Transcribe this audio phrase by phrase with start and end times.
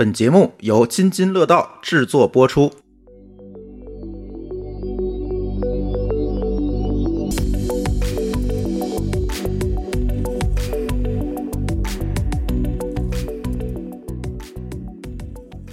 [0.00, 2.72] 本节目由津津乐道制作播出。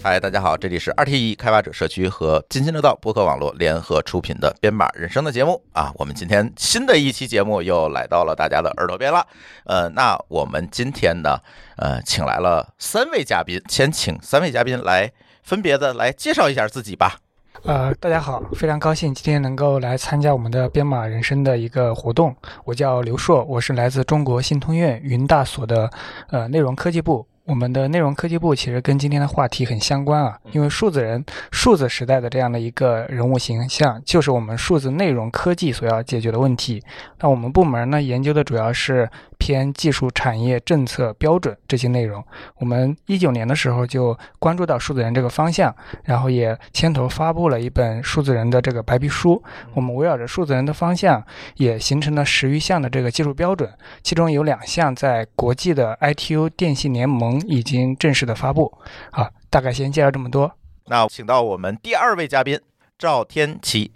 [0.09, 5.91] 嗨，大家好，这里是二 T 一开发者社区和津津乐道播客网络联合出品的编码人生的节目啊。
[5.95, 9.27] 我们今天新的一期节目又来到了大家的耳朵边了。
[9.65, 11.37] 呃，那我们今天呢，
[11.75, 15.11] 呃，请来了三位嘉宾，先请三位嘉宾来
[15.43, 17.17] 分别的来介绍一下自己吧。
[17.63, 22.33] 呃，大家好，非常高兴今天能够来参加我们的编码人生的一个活动。
[22.63, 25.91] 我叫刘硕，我是来自中国信通院云大所的
[26.29, 27.27] 呃内容科技部。
[27.47, 36.83] 我们的内容科技部其实跟今天的话题很相关啊，因为数字人、数字时代的这样的一个人物形象，就是我们数字内容科技所要解决的问题。
[37.21, 42.23] 那我们部门呢，研究的主要是偏技术、产业、政策、标准这些内容。
[42.57, 49.41] 我们一九年的时候就关注到数字人这个方向，然后也牵头发布了一本数字人的这个白皮书。
[49.73, 51.23] 我们围绕着数字人的方向，
[51.55, 53.71] 也形成了十余项的这个技术标准，
[54.03, 57.37] 其中有两项在国际的 ITU 电信联盟。
[57.47, 58.77] 已经正式的发布，
[59.11, 60.51] 好，大概先介绍这么多。
[60.87, 62.59] 那请到我们第二位嘉宾
[62.97, 63.91] 赵天奇。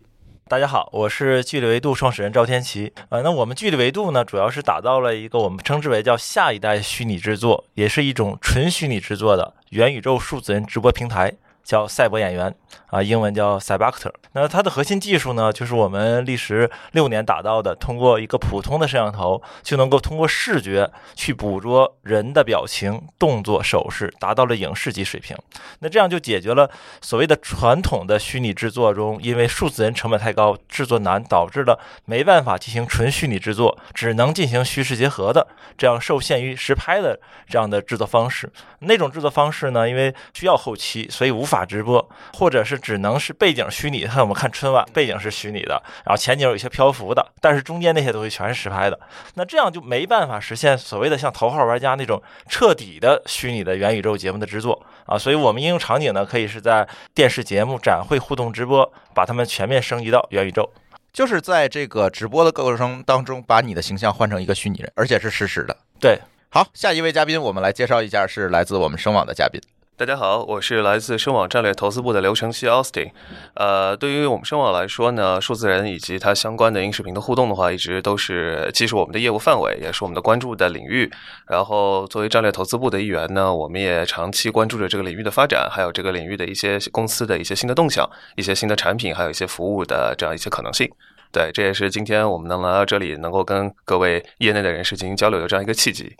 [0.52, 2.92] 大家好，我是距离维度创始人赵天奇。
[3.08, 11.32] 呃，那我们距离维度呢，主要是打造了一个我们称之为叫下一代虚拟制作，也是一种纯虚拟制作的元宇宙数字人直播平台。
[11.64, 12.54] 叫赛博演员
[12.88, 14.12] 啊，英文叫 Cybactor。
[14.34, 25.36] 那它的核心技术呢，就是我们历时六年打造的，通过一个普通的摄像头就能够通过视觉去捕捉人的表情、动作、手势，达到了影视级水平。
[25.80, 26.70] 那这样就解决了
[27.02, 35.48] 所谓的传统的虚拟制作中，因为数字人成本太高、制作难，导致了没办法进行纯虚拟制作，只能进行虚实结合的
[35.78, 38.52] 这样受限于实拍的这样的制作方式。
[38.80, 41.62] 那种制作方式呢，因为需要后期，所以无法。
[41.72, 49.00] 直播，或者是只能是背景虚拟，像我们看春晚，背景是虚拟的，然后前景有一些漂浮的，但是中间那些东西全是实拍的。
[49.36, 55.18] 那这样就没办法实现所谓的像头号玩家那种彻底的虚拟的元宇宙节目的制作啊。
[55.18, 60.70] 所以我们应用场景呢，可以是在电视节目、展会互动直播，把它们全面升级到元宇宙，
[61.14, 65.76] 就是在这个直播的过程当中，把你的形象换成一个虚拟人，而且是实时的。
[66.00, 66.20] 对，
[66.50, 69.62] 好，下一位嘉宾，我们来介绍一下，是来自我们声网的嘉宾。
[70.02, 73.12] 大家好，我是来自声网战略投资部的刘成熙 Austin。
[73.54, 81.08] 呃，对于我们声网来说呢，数字人以及它相关的音视频的互动的话，一直都是既是我们的业务范围，也是我们的关注的领域。
[81.48, 90.90] 然后，作为战略投资部的一员呢，我们也长期关注着这个领域的发展，还有这个领域的一些公司的一些新的动向、一些新的产品，还有一些服务的这样一些可能性。
[91.32, 96.12] 对，这也是今天我们能来到这里，能够跟各位业内的人士进行交流的这样一个契机。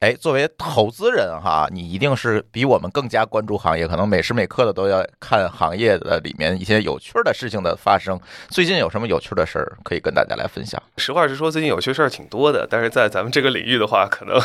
[0.00, 8.20] 哎，作为投资人哈，你一定是比我们更加关注行业，可能每时每刻的都要看行业的里面一些有趣的事情的发生。
[8.50, 10.80] 最近有什么有趣的事儿可以跟大家来分享？
[10.98, 14.38] 实话实说，最近有趣事儿挺多的，但是在咱们这个领域的话，可能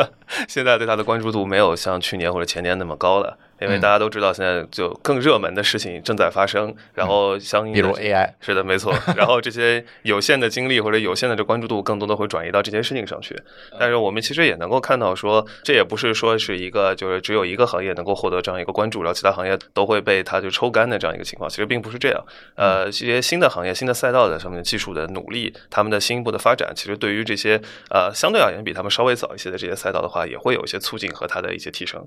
[0.46, 3.38] 现在对它的关注度没有像去年或者前年那么高了。
[3.60, 8.94] 因为大家都知道，现在就更热门的事情正在发生，然后相应的，比如 AI，是的，没错。
[9.16, 13.36] 然后这些有限的精力或者有限的这关注度，更多的会转移到这些事情上去。
[13.78, 21.50] 但是我们其实也能够看到，说这也不是说是一个就是只有一个行业能够获得这样一个关注，然后其他行业都会被它就抽干的这样一个情况。
[21.50, 22.24] 其实并不是这样。
[22.54, 27.60] 呃，一些新的行业、新的赛道的上面的技术的努力，他们的新一步的发展，其实对于这些
[27.90, 32.06] 呃相对而言比他们稍微早一些的这些赛道的话，也会有一些促进和它的一些提升。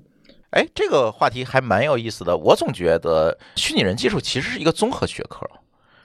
[0.52, 2.36] 哎，这个话题还蛮有意思的。
[2.36, 5.48] 我总觉得虚拟人技术其实是一个综合学科，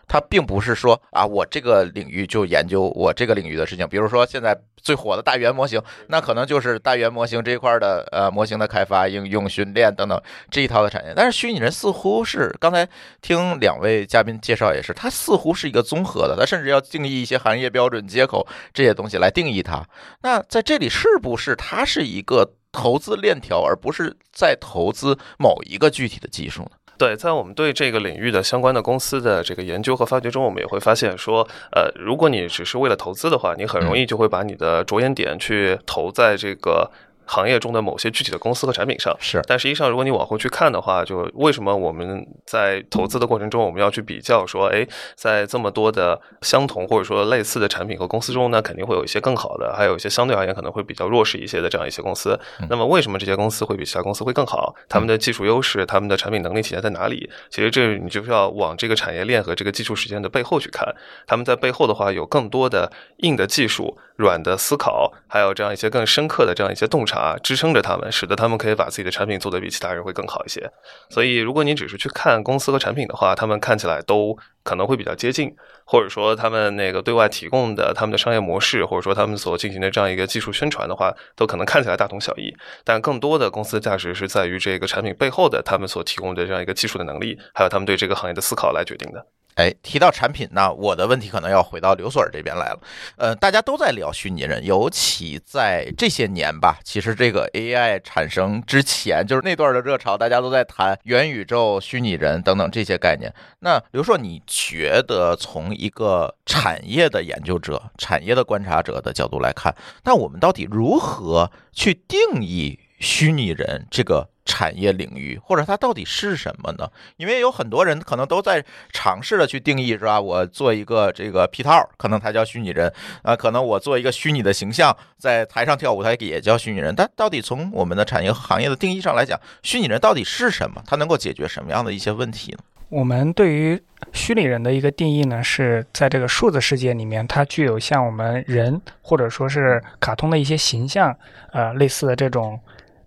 [0.08, 3.86] 它并不是说啊，我这个领域就研究我这个领域的事情。
[3.88, 10.18] 比如说现在最火的大语言模型，那可能就是大语言模型这一块的呃模型的开发、应用、训练等等
[10.50, 11.12] 这一套的产业。
[11.14, 12.88] 但是虚拟人似乎是刚才
[13.22, 19.86] 听两位嘉宾介绍也是，它似乎是一个综合的，它甚至要定义一些行业标准、接口这些东西来定义它。
[20.22, 22.54] 那在这里是不是它是一个？
[22.72, 26.72] 投资链条，而不是在投资某一个具体的技术呢？
[26.98, 36.92] 对，在我们对这个领域的相关的公司的这个研究和发掘中，我们也会发现说，呃，如果你只是为了投资的话，你很容易就会把你的着眼点去投在这个。
[37.28, 52.40] 行业中的某些具体的公司和产品上是，但实际上，如果你往后去看的话，就为什么我们在投资的过程中，我们要去比较说，哎，在这么多的相同或者说类似的产品和公司中呢，肯定会有一些更好的，还有一些相对而言可能会比较弱势一些的这样一些公司。
[52.70, 54.74] 那么，为什么这些公司会比其他公司会更好？
[54.88, 57.30] 他们的技术优势、他们的产品能力体现在哪里？
[57.50, 60.88] 其实这你就是要往这个产业链和这个技术实践的背后去看。
[61.26, 67.17] 他们在背后的话，有更多的硬的技术、软的思考，还有这样一些更深刻的这样一些洞察。
[67.18, 70.70] 察支撑着他们，使得他们可以把自己的产品做得比其他人会更好一些。
[71.10, 75.54] 所以，如果你只是去看公司和产品的话，他们看起来都可能会比较接近，
[75.86, 82.54] 或者说他们那个对外提供的他们的商业模式，或者说他们所进行的这样一个技术宣传的话，都可能看起来大同小异。
[82.84, 89.26] 但更多的公司价值是在于这个产品背后的他们所提供的这样一个技术的能力，还有他们对这个行业的思考来决定的。
[89.58, 92.80] 哎，提到产品呢，我的问题可能要回到刘所这边来了。
[93.18, 103.34] 呃，大家都在聊虚拟人，尤其在这些年吧，其实这个 AI 产生之前，就是那段的热潮，大家都在谈元宇宙、虚拟人等等这些概念。
[103.62, 114.30] 那刘硕，你觉得从一个产业的研究者、产业的观察者的角度来看，那我们到底如何去定义虚拟人这个？
[114.48, 116.90] 产业领域，或者它到底是什么呢？
[117.18, 118.64] 因为有很多人可能都在
[118.94, 120.20] 尝试着去定义，是吧？
[120.20, 122.92] 我做一个这个皮套，可能它叫虚拟人
[123.22, 126.96] 啊；可能我做一个虚拟的形象，在台上跳舞，它也叫虚拟人。
[126.96, 130.82] 但到底从我们的产业行业的定义上来讲，虚拟人到底是什么？
[130.88, 132.60] 它能够解决什么样的一些问题呢？
[132.90, 133.78] 我们对于
[134.14, 141.14] 虚拟人的一个定义呢，是在这个数字世界里面，它具有像我们人或者说是卡通的一些形象，
[141.52, 142.58] 呃，类似的这种。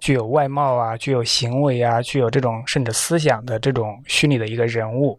[0.00, 5.18] 具有外貌啊，具有行为啊，具有这种甚至思想的这种虚拟的一个人物，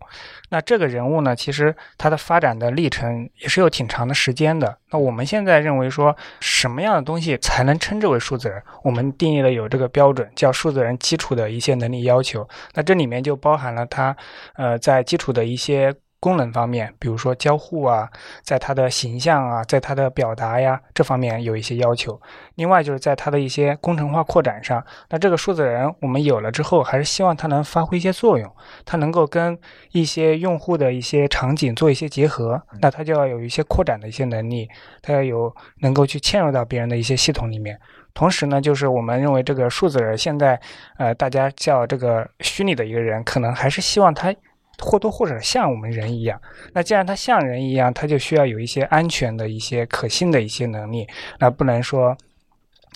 [0.50, 4.78] 那这个人物呢，其实它的发展的历程也是有挺长的时间的。
[4.90, 8.62] 那我们现在认为说，什么样的东西才能称之为数字人？
[8.84, 12.48] 我们定义了有这个标准，叫数字人基础的一些能力要求。
[12.74, 14.16] 那这里面就包含了他，
[14.56, 15.94] 呃，在基础的一些。
[16.22, 18.08] 功能方面，比如说交互啊，
[18.44, 22.22] 在它的形象啊，在它的表达呀这方面有一些要求。
[22.56, 28.50] 另外就是在它的一些工程化扩展上，那这个数字人我们有了之后，还是希望它能发挥一些作用，
[28.86, 29.58] 它能够跟
[29.94, 34.70] 一些用户的一些场景做一些结合，那它就要有一些扩展的一些能力，
[35.02, 37.80] 它要有能够去嵌入到别人的一些系统里面。
[38.14, 40.60] 同时呢，就是我们认为这个数字人现在，
[40.98, 44.32] 呃，大家叫这个虚拟的一个人，可能还是希望他。
[44.80, 46.42] 或多或少像我们人一样，
[46.74, 51.08] 那既然它像人一样，它就需要有一些安全的一些可信的一些能力。
[51.40, 52.18] 那不能说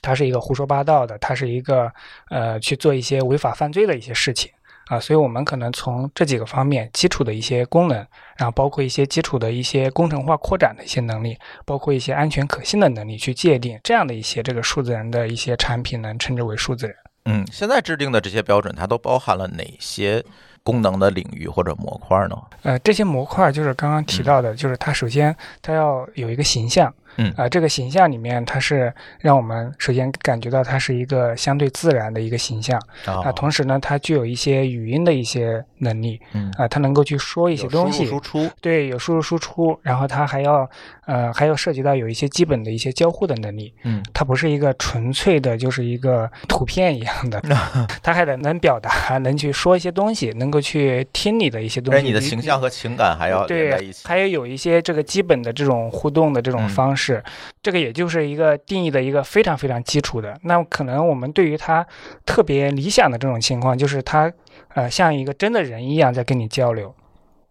[0.01, 1.92] 它是一个胡说八道的，它是一个
[2.31, 4.51] 呃去做一些违法犯罪的一些事情
[4.88, 5.00] 啊。
[5.00, 7.98] 所以我们可能从这几个方面，基础的一些功能，
[8.36, 16.95] 然后包括一些基础的一些工程化扩展的一些能力，包括一些安全可信的能力，去界定这样的一些这个数字人的一些产品，能称之为数字人。
[17.25, 20.24] 嗯，现在制定的这些标准，它都包含了哪些？
[20.66, 22.36] 功能的领域或者模块呢？
[22.64, 26.92] 呃，这些模块就是刚刚提到的，就是它首先它要有一个形象。
[27.18, 33.32] 嗯啊，这个形象里面，它是让我们首先感觉到它是一个相对自然的一个形象啊。
[33.32, 39.80] 同时呢，它具有一些语音的一些能力，嗯啊，它能够去说一些东西，输出对，有输入输出。
[39.83, 40.69] 然后它还要
[41.06, 47.42] 呃，还要涉及到有一些基本的一些交互的能力，嗯，它不是一个纯粹的就是一个图片一样的，
[48.04, 52.01] 它还得能表达，能去说一些东西，能够去听你的一些东西。
[52.01, 57.06] 你的形象和情感还要连在一起，还有有一些这个基本的这种互动的这种方式。
[57.06, 57.24] 是，
[57.62, 60.36] 这个也就是一个定义的一个非常非常基础的。
[60.42, 61.86] 那可能我们对于他
[62.25, 64.31] 特别理想的这种情况，就是他
[64.74, 66.94] 呃像一个真的人一样在跟你交流。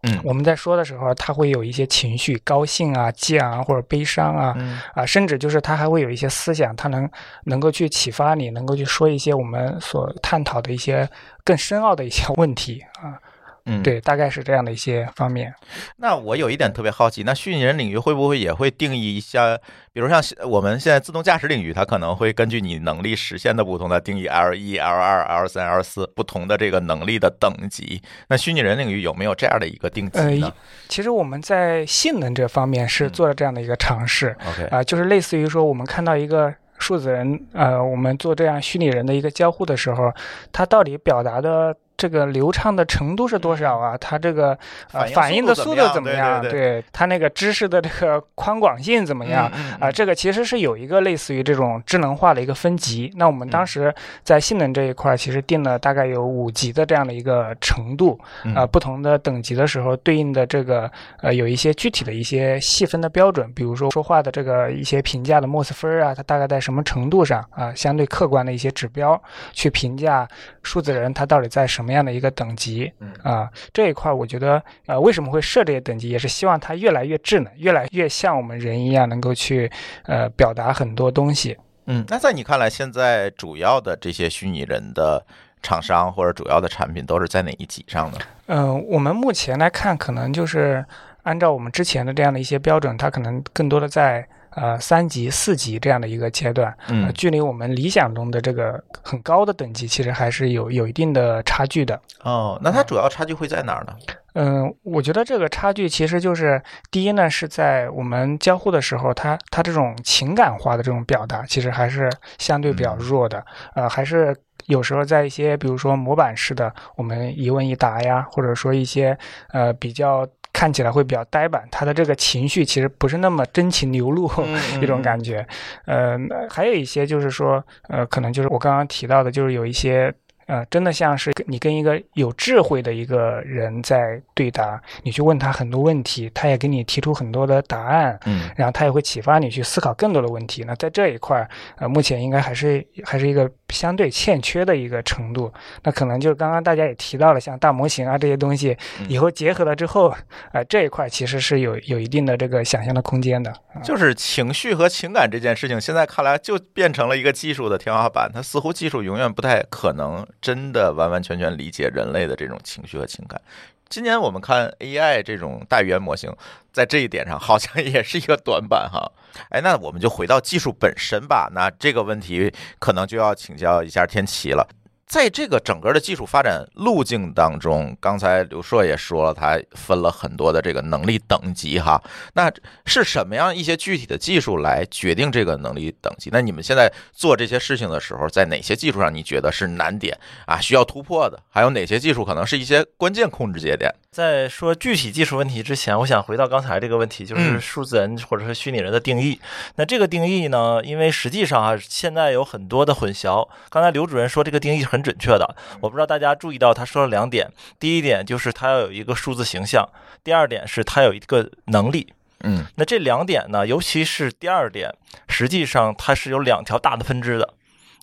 [0.07, 4.55] 嗯，我们在说的时候，他会有一些情绪，高兴啊、激昂啊或者悲伤啊，
[4.93, 7.09] 啊，甚至就是他还会有一些思想，他能
[7.45, 11.09] 能够去启发你，能够去说一些我们所探讨的一些
[11.43, 13.19] 更深奥的一些问题啊。
[13.67, 15.53] 嗯，对，大概是这样的一些方面。
[15.97, 19.57] 那我有一点特别好奇，那虚拟人领域会不会也会定义一下？
[19.91, 28.01] 比如像我们现在自动驾驶领域，它可能会根据你能力实现的不同的定义 L 一、L 二、L 三、L 四不同的这个能力的等级。
[28.27, 30.53] 那虚拟人领域有没有这样的一个定级呢？
[30.87, 34.35] 其实我们在性能这方面是做了这样的一个尝试。
[34.47, 40.13] OK 啊，就是类似于说，我们看到一个数字人，呃，我们做这样虚拟人的一个交互的时候，
[40.51, 41.75] 它到底表达的。
[41.97, 43.97] 这个流畅的程度是多少啊？
[43.97, 44.57] 它这个
[44.91, 46.41] 呃反应的速度怎么样？
[46.41, 49.49] 对它那个知识的这个宽广性怎么样
[49.79, 49.89] 啊？
[49.89, 53.09] 这个其实是有一个类似于这种智能化的一个分级。
[53.15, 58.19] 那我们当时在性能这一块其实定了大概有五级的这样的一个程度
[58.53, 67.73] 啊，不同的等级的时候对应的这个呃有一些具体的一些细分的标准，比如说说话的这个一些评价的莫斯分啊，它大概在什么程度上啊？
[67.73, 69.21] 相对客观的一些指标
[69.53, 70.27] 去评价
[70.61, 71.84] 数字人他到底在什么。
[71.85, 73.47] 什么样的一个等级啊？
[73.71, 79.71] 这一块我觉得，呃，为什么会设这些等级，也是希望它越来越智能，越来越像我们人一样，能够去
[80.05, 81.55] 呃表达很多东西。
[81.85, 85.23] 嗯，那在你看来，现在主要的这些虚拟人的
[85.61, 88.17] 厂商或者主要的产品都是在哪一级上呢？
[88.47, 90.83] 嗯，我们目前来看，可能就是
[91.21, 94.27] 按照我们之前的这样的一些标准，它可能更多的在。
[94.55, 101.99] 呃三级、四级这样的一个阶段，呃嗯距离我们理想中的这个很高的等级，其实还是有有一定的差距的。
[102.23, 103.95] 哦，那它主要差距会在哪儿呢？
[104.37, 113.45] 嗯，我觉得这个差距其实就是第一呢，是在我们交互的时候，它它这种情感化的这种表达，其实还是相对比较弱的。
[113.75, 114.35] 呃，还是
[114.65, 119.17] 有时候在一些比如说模板式的我们一问一答呀，或者说一些
[119.53, 124.31] 呃比较看起来会比较呆板，他的这个情绪其实不是那么真情流露。
[124.81, 125.45] 一种感觉，
[125.85, 126.17] 呃，
[126.49, 130.13] 还有一些就是说，呃，可能就是我刚刚提到的，就是有一些，
[130.45, 140.63] 呃，真的像是你跟一个有智慧的一个人在对答，你去问他很多问题，他也给你提出很多的答案，嗯然后他也会启发你去思考更多的问题。
[140.65, 145.51] 那在这一块儿，呃，目前应该还是还是一个相对欠缺的一个程度。
[145.83, 150.13] 那可能就是刚刚大家也提到了，像大模型啊这些东西，以后结合了之后，
[150.51, 153.53] 呃，这一块其实是有有一定的这个想象的空间的。
[153.83, 158.31] 就是情绪和情感这件事情，现在看来就变成了一个技术的天花板。
[158.33, 163.39] 它似乎技术永远不太可能真的完完全全理解人类的这种情绪和情感。
[163.87, 166.35] 今年我们看 AI 这种大语言模型，
[166.73, 169.11] 在这一点上好像也是一个短板哈。
[169.49, 171.49] 哎，那我们就回到技术本身吧。
[171.53, 174.67] 那这个问题可能就要请教一下天琪了。
[175.07, 182.01] 在这个整个的技术发展路径当中，刚才刘硕也说了，他分了很多的这个能力等级哈。
[182.33, 182.51] 那
[182.85, 186.29] 是什么样一些具体的技术来决定这个能力等级？
[186.33, 191.39] 那你们现在做这些事情的时候，在哪些技术上你觉得是难点啊，需要突破的？
[191.49, 193.93] 还有哪些技术可能是一些关键控制节点？
[194.11, 199.39] 在说具体技术问题之前，我想回到刚才这个问题，就是数字人或者是虚拟人的定义。
[199.75, 203.47] 那这个定义呢，因为实际上啊，现在有很多的混淆。
[203.69, 207.51] 刚才刘主任说这个定义很准确的，我不知道大家注意到他说了两点。
[207.77, 209.85] 第一点就是他要有一个数字形象，
[210.23, 212.13] 第二点是他有一个能力。
[212.43, 214.93] 嗯那这两点呢，尤其是第二点，
[215.27, 217.53] 实际上它是有两条大的分支的。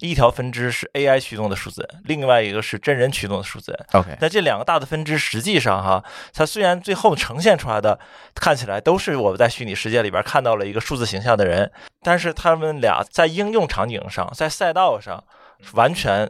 [0.01, 3.87] 一条分支是 AI 驱动的数字人，另外一个是真人驱动的数字人。
[3.93, 7.97] ，OK，那这两个大的分支，实际上哈，它虽然最后呈现出来的
[8.35, 11.71] 看起来都是我们在虚拟世界里边看到了一个数字形象的人，
[12.03, 15.23] 但是他们俩在应用场景上，在赛道上，
[15.75, 16.29] 完全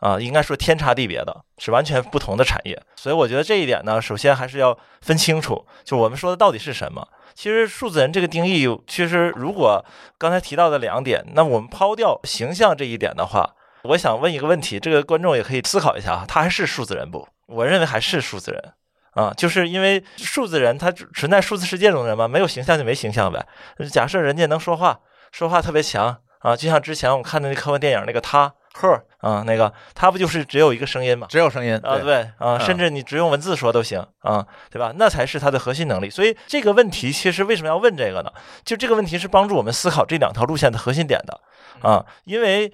[0.00, 2.82] 啊、应该说天差地别的，是完全不同的产业。
[2.96, 7.06] 所以我觉得这一点呢，首先还是要分清楚，就我们说的到底是什么。
[7.34, 9.84] 其实数字人这个定义，其实如果
[10.18, 13.54] 刚才提到的两点，那我们抛掉形象这一点的话，
[13.84, 17.26] 我想问一个问题，这个观众也可以思考一下，他还是数字人不？
[17.46, 18.72] 我认为还是数字人
[19.12, 23.46] 啊，就是因为数字人他存在数字世界中的人嘛，没有形象就没形象呗。
[23.90, 25.00] 假设人家能说话，
[25.32, 31.26] 说话特别强啊，就像之前我们看的那科幻电影那个他 her 啊，那个它不就是只有一个声音吗？
[31.28, 34.92] 只有声音啊，对啊，嗯甚至你只用文字说都行啊，对吧？
[34.96, 36.08] 那才是它的核心能力。
[36.08, 38.30] 所以这个问题其实为什么要问这个呢？
[38.64, 41.40] 就这个问题是帮助我们思考这两条路线的核心点的
[41.88, 42.72] 啊，因为。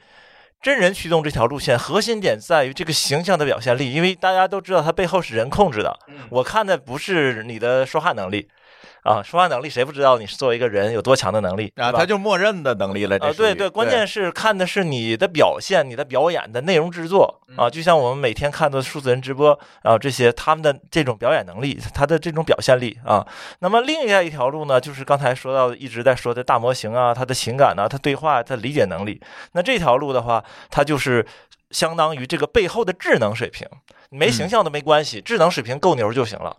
[0.62, 5.96] 真人驱动这条路线核心点在于这个形象的表现力，因为大家都知道它背后是人控制的。
[6.30, 8.48] 我看的不是你的说话能力，
[9.06, 13.16] 啊，说话能力谁不知道你是作为一个人有多强的能力啊，他就默认的能力了。
[13.16, 23.24] 这啊，对对，关键是看的是你的表现、你的表演的内容制作啊，就像我们每天看的数字人直播啊，这些他们的这种表演能力，他的这种表现力啊。
[23.60, 29.20] 那么另外一条路呢，就是刚才说到的一直在说的大模型啊，他的情感呢、他对话、他理解能力。
[29.52, 31.24] 那这条路的话，它就是
[31.70, 33.68] 相当于这个背后的智能水平，
[34.10, 36.56] 没形象都没关系，智能水平够牛就行了。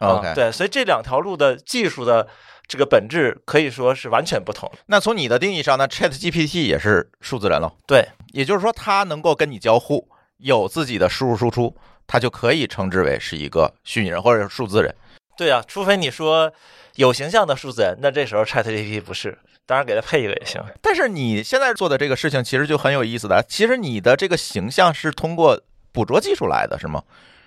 [0.00, 0.34] 啊，OK。
[0.34, 2.26] 对，所以这两条路的技术的
[2.66, 4.70] 这个本质可以说是完全不同。
[4.86, 11.76] 那从你的定义上呢，Chat GPT 也是数字人了，对，也就是说，它能够跟你交互，有自己的输入输出，
[12.06, 14.94] 它就可以称之为是一个虚拟人或者是数字人。
[15.36, 16.52] 对啊，除非你说
[16.96, 20.62] 有形象的数字人，那这时候 ChatGPT 不是，当然给它配一个也行。
[20.80, 25.60] 但是你现在做的这个事情其实就很有意思的，其实你的这个形象是通过
[25.92, 27.02] 捕捉技术来的，是吗？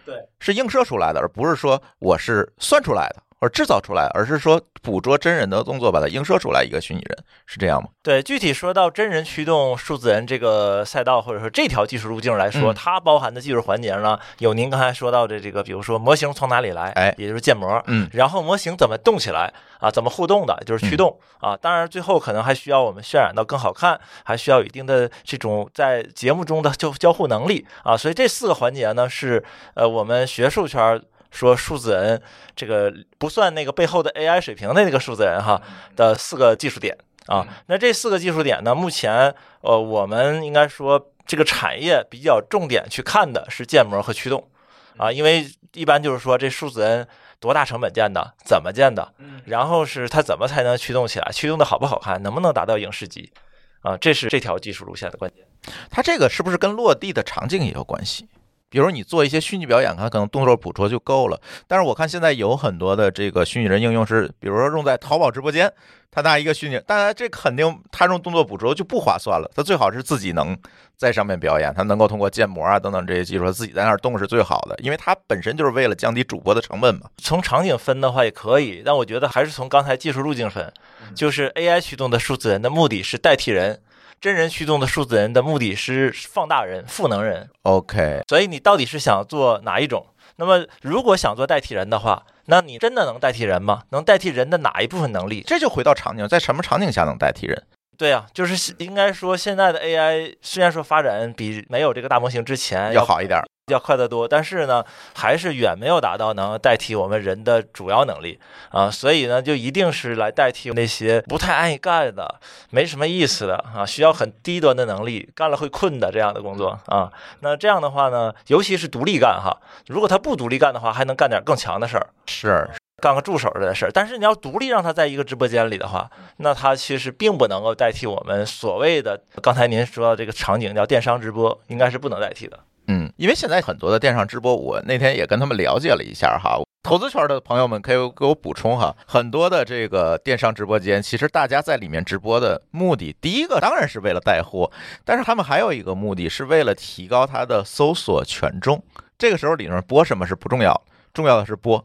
[0.05, 3.23] 对，是映射出来的，而不是说我是算出来的。
[3.43, 7.89] 或者制造出来，而是说捕捉真人的动作，把它映射出来一个虚拟人，是这样吗？
[8.01, 21.57] 对，具体说到真人驱动数字人这个赛道，或者说这条技术路径来说，嗯它包含的技术环节呢，有您刚才说到的这个，比如说模型从哪里来，哎也就是建模，嗯然后模型怎么动起来啊，怎么互动的，就是驱动、啊。
[21.57, 27.97] 当然，最后可能还需要我们渲染到更好看，还需要有一定的这种在节目中的交交互能力啊。
[27.97, 31.01] 所以这四个环节呢，是呃我们学术圈儿
[31.33, 32.21] 说数字人
[32.55, 35.61] 这个不算那个背后的 AI 水平的那个数字人哈
[35.97, 37.45] 的四个技术点啊。
[37.65, 44.47] 那这四个技术点呢，目前呃我们应该说这个产业比较重点去看的是建模和驱动
[44.95, 47.05] 啊，因为一般就是说这数字人。
[47.43, 49.13] 多大成本建的，怎么建的，
[49.43, 53.33] 然后是它怎么才能驱动起来，驱动的好不好看，能不能达到影视级
[53.81, 53.97] 啊？
[53.97, 55.43] 这是这条技术路线的关键。
[55.91, 58.29] 它这个是不是跟落地的场景也有关系？
[58.73, 61.39] 比如你做一些虚拟表演，它可能动作捕捉就够了。
[61.67, 65.71] 但是我看现在有很多的这个虚拟人应用是，比如说用在淘宝直播间，
[66.09, 69.47] 他拿一个虚拟，当然这肯定他用动作捕捉就不划算了。
[69.55, 70.57] 他最好是自己能
[70.97, 77.01] 在上面表演，他能够通过建模啊等等这些技术，自己在那儿动是最好的，因为它本身就是为了降低主播的成本嘛。
[77.19, 80.73] 从场景分的话也可以，但我觉得还是从刚才技术路径分，
[81.13, 83.79] 就是 AI 驱动的数字人的目的是代替人。
[84.23, 87.49] 真人驱动的数字人的目的是放大人、赋能人。
[87.63, 90.07] OK，所以你到底是想做哪一种？
[90.37, 93.83] 那么如果想做代替人的话，那你真的能代替人吗？
[93.89, 95.43] 能代替人的哪一部分能力？
[95.45, 97.61] 这就回到场景，在什么场景下能代替人？
[97.97, 103.41] 对啊，就是应该说现在的 AI 虽然说发展比没有这个大模型之前要好一点。
[103.73, 108.39] 要快得多，但是呢，还是远没有达到能代替我们人的主要能力
[108.69, 112.39] 啊，所以呢，就一定是来代替那些不太爱干的、
[112.69, 117.11] 没什么意思的啊，需要很低端的能力、干了会困的这样的工作啊。
[117.41, 122.69] 那这样的话呢，尤其是独立干哈，如果他不独立干的话，还能干点更强的事儿，是
[123.01, 123.91] 干个助手的事儿。
[123.91, 132.59] 但是你要独立让他在一个直播间里的话，那他其实并不能够代替我们所谓的刚才您说的这个场景叫电商直播，应该是不能代替的。
[132.87, 136.59] 嗯，因为现在很多的电商直播，我那天也跟他们了解了一下哈。
[136.83, 138.93] 投资圈的朋友们可以给我补充哈。
[139.07, 144.69] 很多的这个电商直播间，其实大家在里面直播的目的，第一个当然是为了带货，
[145.05, 148.83] 但是他们还有一个目的是为了提高它的搜索权重。
[149.17, 151.77] 这个时候里面播什么是不重要，重要的是播。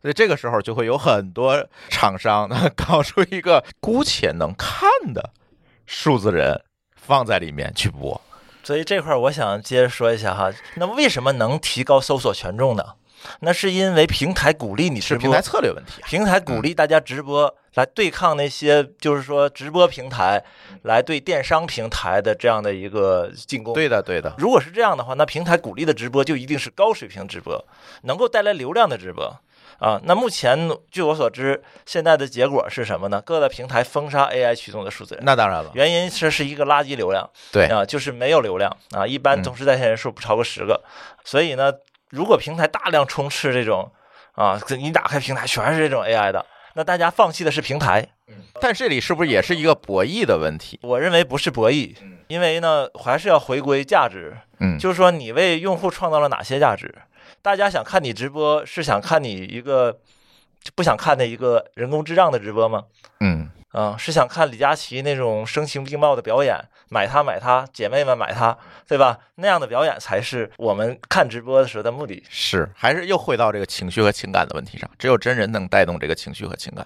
[0.00, 5.30] 所以这个时候就会有很多厂商呢 搞出一个姑且能看的
[5.84, 6.62] 数字人
[6.94, 8.18] 放在里面去播。
[8.66, 12.84] 所以这块儿我想接着说一下哈，那为什么能提高搜索权重呢？
[13.38, 16.02] 那是因为平台鼓励你直播，平台策略问题。
[16.04, 20.42] 平台鼓励大家直播来对抗那些就是说直播平台
[20.82, 23.72] 来对电商平台的这样的一个进攻。
[23.72, 24.34] 对的，对的。
[24.36, 27.64] 如果是这样的话，那平台鼓励的直播就一定是高水平直播，
[28.02, 29.32] 能够带来流量的直播。
[29.78, 33.20] 啊，那目前据我所知，现在的结果是什么呢？
[33.20, 40.82] 各大平台封杀 AI 驱动的数字人，那当然了，原因是是一个垃圾流量，对啊，就是没有流量啊，一般同时在线人数不超过十个，
[41.24, 41.70] 所以呢，
[42.10, 43.92] 如果平台大量充斥这种
[44.32, 48.08] 啊，你打开平台全是这种 AI 的，那大家放弃的是平台，
[48.60, 50.78] 但这里是不是也是一个博弈的问题？
[50.82, 51.94] 我认为不是博弈，
[52.28, 56.94] 因为呢，还是要回归价值，嗯，就是说你为用户创造了哪些价值。
[57.46, 60.00] 大家想看你直播，是想看你一个
[60.74, 62.86] 不想看的一个人工智障的直播吗？
[63.20, 69.20] 嗯，啊，是想看李佳琦那种声情并茂的表演，买它买它，姐妹们买它，对吧？
[69.36, 72.20] 那样的表演才是我们看直播的时候的目的。
[72.28, 74.90] 是，还是又回到这个情绪和情感的问题上？
[74.98, 76.84] 只有真人能带动这个情绪和情感，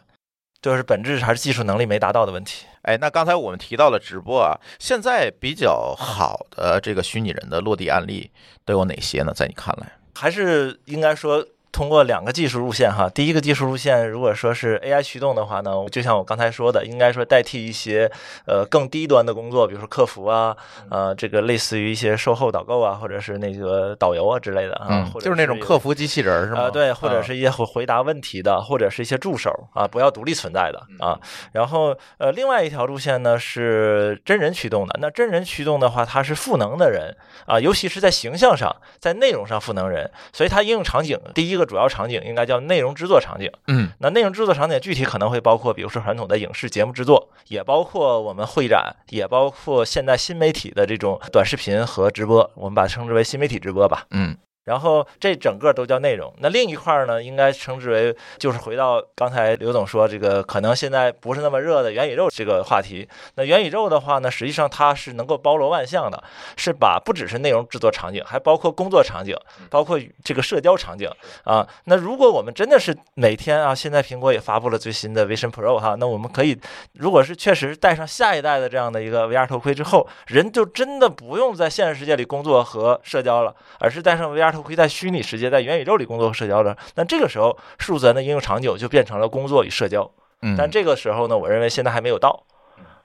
[0.60, 2.66] 就是本质还是技术能力没达到的问题。
[2.82, 8.30] 哎，那刚才我们提到了直播啊，现在比较好的这个虚拟人的落地案例
[8.66, 9.32] 都有哪些呢？
[9.32, 9.90] 在你看来？
[10.14, 11.46] 还是应该说。
[11.72, 18.10] 通过两个技术路线哈，第一个技术路线如果说是 AI 驱动的话呢，就像我刚才说的，应该说代替一些
[18.44, 20.56] 呃更低端的工作，比如说客服啊，
[20.90, 26.68] 呃这个类似于一些售后导购啊，或者是那个导游啊之类的啊，就是那种客服机器人是吗？
[26.70, 31.18] 对，或者是一些回回答问题的，或者是一些助手啊，不要独立存在的啊。
[31.52, 41.59] 然后呃，另外一条路线呢是真人驱动的，那真人驱动的话，它是赋能的人啊，尤其是在形象上，在内容上赋能人，所以它应用场景第一个。
[41.64, 43.50] 主要场景应该叫内容制作场景。
[43.68, 54.06] 嗯，那内容制作场景具体可能会包括，比如说传统的影视节目制作，也包括我们会展，也包括现在新媒体的这种短视频和直播，我们把它称之为新媒体直播吧。
[54.10, 54.36] 嗯。
[54.64, 56.32] 然后这整个都叫内容。
[56.38, 63.08] 那另一块呢，应该称之为就是回到刚才刘总说这个可能现在不是那么热的元宇宙这个话题。
[63.36, 66.22] 那元宇宙的话呢，实际上它是能够包罗万象的，
[66.56, 69.34] 是把不只是内容制作场景，还包括工作场景，
[69.70, 71.10] 包括这个社交场景
[71.44, 71.66] 啊。
[71.84, 76.60] 那如果我们真的是每天啊，现在苹果也发布了最新的 Vision Pro 哈，那我们可以，
[76.92, 84.49] 如果是确实戴上下一代的这样的一个 VR 头盔之后，人就真的不用在现实世界里工作和社交了，而是戴上 VR。
[84.50, 90.10] 头盔在虚拟世界，在元宇宙里工作和社交的，但这个时候数字人的应用场景就变成了工作与社交。
[90.42, 92.44] 嗯，但这个时候呢，我认为现在还没有到，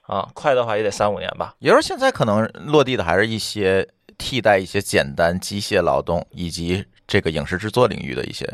[0.04, 1.56] 啊，快的话也得三五年吧。
[1.60, 8.48] 也就是现在可能落地的还是一些替代一些简单机械劳动以及这个影视制作领域的一些。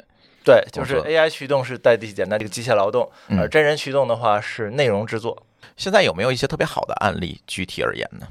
[0.43, 5.45] 对，就是 AI 驱动是代替简单这个机械劳动，而真人驱动的话是内容制作。
[5.77, 7.39] 现在有没有一些特别好的案例？
[7.45, 8.27] 具体而言呢？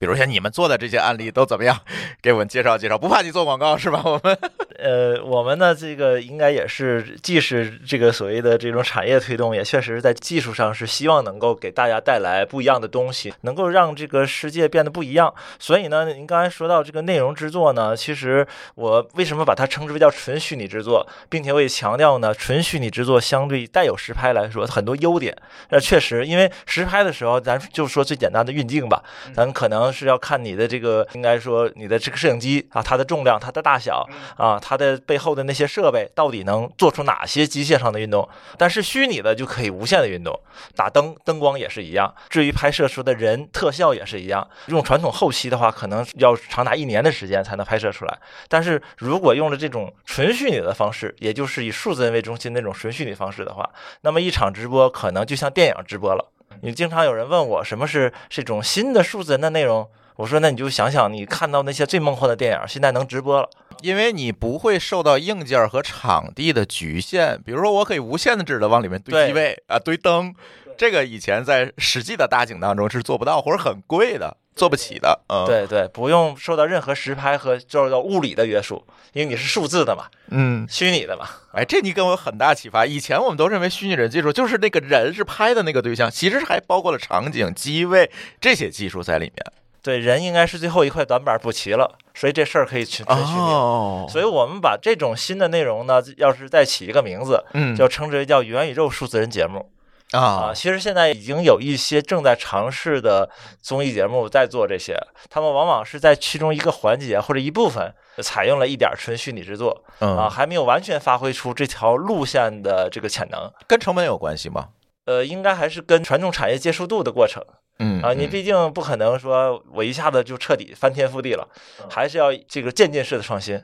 [0.00, 1.78] 比如像你们做的这些案例都怎么样？
[2.22, 4.00] 给我们介绍介绍，不怕你做广告是吧？
[4.02, 4.38] 我们
[4.78, 15.34] 呃，我们呢，这个应该也是，既是这个所谓的这种产业推动，也确实在技术上是希望能够给大家带来不一样的东西，能够让这个世界变得不一样。
[15.58, 25.36] 所以呢，您刚才说到这个内容制作呢，其实我为什么把它称之为叫纯虚拟制作，并且我也强调呢，纯虚拟制作相对带有实拍来说很多优点。
[25.68, 29.02] 那确实，因为实拍的时候，咱就说最简单的运镜吧，
[29.34, 38.28] 咱可能是要看你的这个，应该说你的这个摄影机啊，它的重量、它的大小啊，它的背后的那些设备到底能做出哪些机械上的运动。
[38.56, 40.38] 但是虚拟的就可以无限的运动，
[40.74, 42.14] 打灯、灯光也是一样。
[42.28, 44.46] 至于拍摄出的人特效也是一样。
[44.66, 48.18] 用传统后期的话，可能要长达一年的时间才能拍摄出来。
[48.48, 53.68] 但是如果用了这种纯虚拟的方式，也就是以数字人为中心那种纯虚拟方式的话，
[54.02, 56.32] 那么一场直播可能就像电影直播了。
[56.62, 63.48] 你经常有人问我什么是这种新的数字人的内容，我说那你就想想你看到那些最梦幻的电影，现在能直播了。
[63.80, 70.34] 因为你不会受到硬件和场地的局限，比如说我可以无限制的往里面堆机位啊，堆灯，
[70.80, 75.20] 这个以前在实际的大景当中是做不到，或者很贵的，做不起的。
[75.28, 81.26] 嗯，对对，不用受到任何实拍和受到物理的约束，因为你是数字的嘛，嗯，虚拟的嘛。
[81.52, 82.86] 哎，这你给我很大启发。
[82.86, 89.52] 以前我们都认为虚拟人技术就是那个人是拍的那个对象，其实还包括了场景、机位这些技术在里面。
[89.82, 93.38] 对，人应该是最后一块短板补齐了，所以这事儿可以全全虚拟。
[93.38, 99.70] 哦，所以我们把这种新的内容呢，要是再起一个名字，嗯，就称之为叫元宇宙数字人节目
[100.12, 100.52] 啊。
[100.54, 103.28] 其实现在已经有一些正在尝试的
[103.60, 104.96] 综艺节目在做这些，
[105.28, 113.50] 他们往往是在其中一个环节或者一部分采用了一点纯虚拟制作，啊，还没有完全发挥出这条路线的这个潜能。
[113.66, 114.68] 跟成本有关系吗？
[115.06, 117.44] 呃，应该还是跟传统产业接受度的过程。
[117.78, 121.48] 嗯啊，你毕竟不可能说我一下子就彻底翻天覆地了，
[121.88, 123.62] 还是要这个渐进式的创新。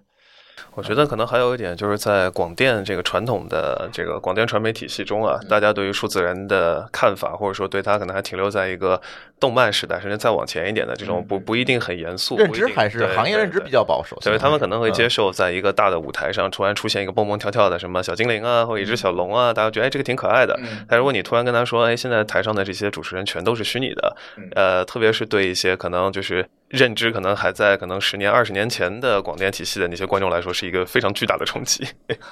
[0.75, 9.01] 我觉得可能还有一点，就是在广电这个传统的这个广电传媒体系中啊，大家对于数字人的看法，或者说对他可能还停留在一个
[9.41, 20.59] 动漫时代，甚至再往前一点的这种不不一定很严肃认知，还是行业认知比较保守，所以他们可能会接受在一个大的舞台上突然出现一个蹦蹦跳跳的什么小精灵啊，或者一只小龙啊，大家觉得哎这个挺可爱的。
[20.89, 24.17] 但如果你突然跟他说，哎，现在台上的这些主持人全都是虚拟的，
[24.55, 31.87] 呃，特别是对一些可能就是认知可能还在可能十年、二十年前的广电体系的那些观众来说，是一个非常巨大的冲击。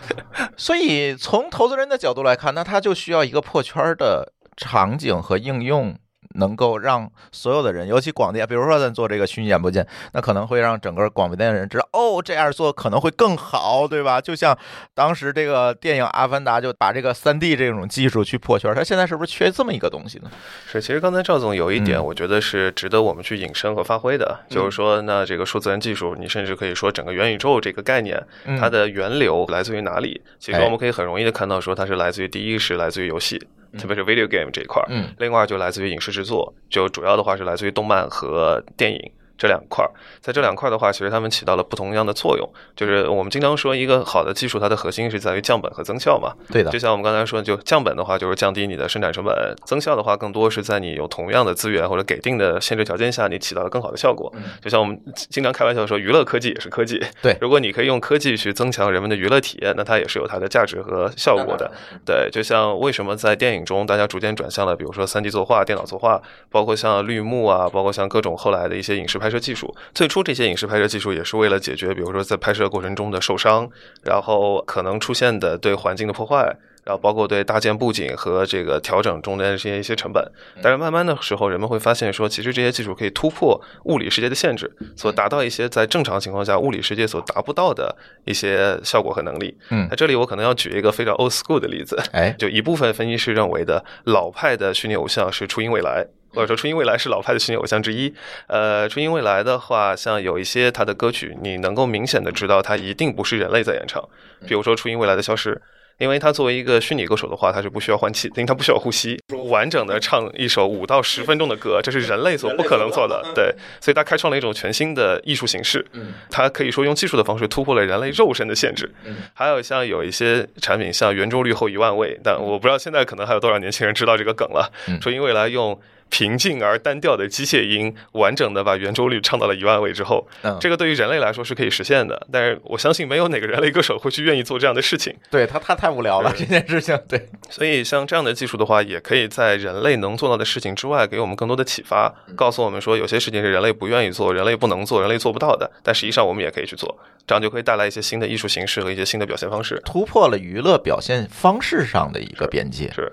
[0.57, 5.97] 所以从投资人的角度来看，那他就需要一个破圈的场景和应用。
[6.35, 14.21] 能够让所有的人，尤其广电，比如说咱做这个虚拟演播间，那可能会让整个广电的人知道，哦，这样做可能会更好，对吧？
[14.21, 14.57] 就像
[14.95, 20.31] 当时这个电影《阿凡达》就把这个三 D 这种技术去破圈，它现在是不是缺这么一个东西呢？
[20.67, 28.21] 是，其实刚才赵总有一点，我觉得是值得我们去引申和发挥的，就是说，那这个数字人技术，你甚至可以说整个元宇宙这个概念，
[28.59, 30.21] 它的源流来自于哪里？
[30.39, 33.41] 其实我们可以很容易的看到，说它是来自于第一是来自于游戏。
[33.79, 39.13] 特别是 video game 这一块儿，嗯，另外就来自于影视制作，就主要的话是来自于动漫和电影。
[39.37, 42.49] 这两块儿，在这两块的话，其实它们起到了不同样的作用。
[42.77, 46.33] 就是我们经常说，一个好的技术，它的核心是在于降本和增效嘛。
[46.51, 46.71] 对的。
[46.71, 49.35] 就像我们刚才说，就降本的话，就是降低你的生产成本；
[49.67, 54.33] 增效的话，更多是在你有同样的资源或者给定的限制条件下，你起到了更好的效果。
[54.63, 57.03] 就像我们经常开玩笑说，娱乐科技也是科技。
[57.21, 57.37] 对。
[57.41, 61.71] 如果你可以用科技去增强人们的娱乐体验，那它也是有它的价值和效果的。
[62.05, 62.29] 对。
[62.31, 66.21] 就像为什么在电影中大家逐渐转向了，比如说三 D 作画、电脑作画，
[66.51, 69.75] 包括像绿幕啊，包括像各种后来的一些影视拍摄技术。
[69.95, 73.67] 最初这些影视拍摄技术也是为了解决，比如说在拍摄过程中的受伤，
[74.03, 80.23] 然后可能出现的对环境的破坏，然后包括对搭建布景和这个调整中间的这些一些成本。
[80.63, 89.57] 但是慢慢的时候，人们会发现说，其实这些技术可以突破物理世界的限制，所达到一些在正常情况下物理世界所达不到的一些效果和能力。
[89.71, 96.07] 嗯，那这里我可能要举一个非常 old school 的例子，哎，就一部分分析师认为的老派的虚拟偶像是初音未来。
[96.35, 98.13] 或者说，初音未来是老派的虚拟偶像之一。
[98.49, 104.03] 呃，初音未来的话，像有一些他的歌曲，你能够明显的知道，他一定不是人类在演唱。
[104.47, 105.61] 比如说，初音未来的消失。
[105.99, 109.17] 因为他作为一个虚拟歌手的话，他是不需要换气，因为他不需要呼吸，
[109.49, 113.25] 完整的唱一首五到十分钟的歌，这是人类所不可能做的。
[113.33, 115.87] 对，所以他开创了一种全新的艺术形式。
[115.93, 118.93] 嗯，他可以说用技术的方式突破了人类肉身的限制。
[119.05, 124.69] 嗯，还有像有一些产品，像圆周率后一万位，但我不知道现在可能还有多少年轻人知道这个梗了。
[125.01, 125.81] 说因为来用。
[126.15, 132.25] 平静而单调的机械音，完整的把圆周率唱到了一万位之后，嗯，这个对于人类来说是可以实现的。
[132.31, 135.13] 但是我相信没有哪个人类歌手会去愿意做这样的事情。
[135.29, 146.97] 对他他太无聊了这件事情，对， 所以像这样的技术的话，也可以在人类能做到的事情之外，给我们更多的启发，告诉我们说有些事情是人类不愿意做、人类不能做、人类做不到的，但实际上我们也可以去做，
[147.27, 149.83] 这样就可以带来一些新的艺术形式和一些新的表现方式。
[149.85, 152.89] 突破了娱乐表现方式上的一个边界。
[152.95, 153.13] 是，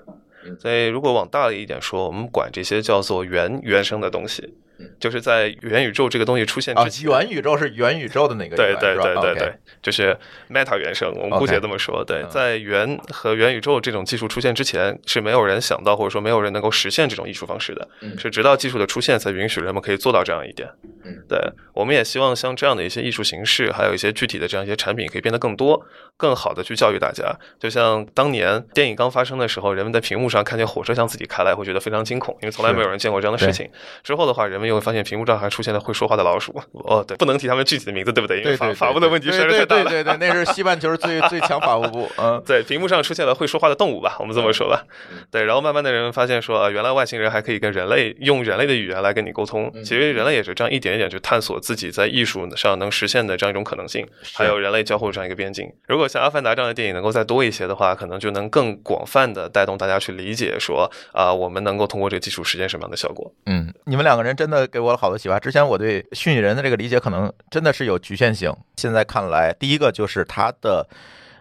[0.58, 4.54] 所以如果往大了一点说，我们管这些叫做原原生的东西，
[4.98, 9.34] 就是在元宇宙这个东西出现啊之，前，元宇宙是元宇宙的那个对对对对？
[9.34, 10.16] 对，就是
[10.50, 12.04] Meta 原生，我们姑且这么说。
[12.04, 18.18] 对嗯，在元和元宇宙这种技术出现之前，是没有人想到或者说没有人能够实现这种艺术方式的，嗯。
[18.18, 20.68] 是直到技术的出现才允许人们可以做到这样一点。
[21.04, 21.38] 嗯，对，
[21.74, 25.80] 我们也希望像这样的一些艺术形式，还有一些具体的这样一些产品，可以变得更多、
[26.16, 27.36] 更好的去教育大家。
[27.58, 33.68] 就像当年电影刚发生的时候，人们在屏幕上看见火车向自己开来，会觉得非常惊恐，因为从来没有人见过这样的事情。
[34.02, 36.52] 之后的话，人们又会发现屏幕上还出现了会说话的老鼠。
[36.72, 38.40] 哦，对，不能提他们具体的名字，对不对？
[38.40, 39.84] 因为法法务的问题实在是太大了。
[39.84, 44.84] 对对对对，那是西半球最最强法务部，嗯，对，屏幕上出现了会说话的动物吧，我们这么说吧。
[45.30, 49.72] 对，然后慢慢的人们发现说，啊，原来外星人还可以跟人类用人类的语言来跟你沟通。
[49.82, 55.68] 其实人类也是这样一点一点去探索自己在艺术上能实现的这样一种可能性，还有人类交互这样一个边境。
[55.86, 63.32] 如果如果像《阿凡达》这样的电影能够再多一些的话，可能就能更广泛的带动大家去理解说，啊，我们能够通过这个技术实现什么样的效果。
[63.46, 65.38] 嗯，你们两个人真的给我了好多启发。
[65.38, 70.84] 之前我对虚拟人的这个理解可能真的是有局限性，现在看来，第一个就是它的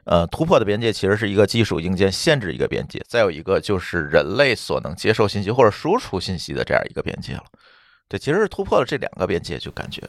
[0.04, 7.44] 呃突破的边界其实是一个技术硬件限制一个边界，再有一个就是人类所能接受信息或者输出信息的这样一个边界了。
[8.08, 10.04] 对，其实是突破了这两个边界，就感觉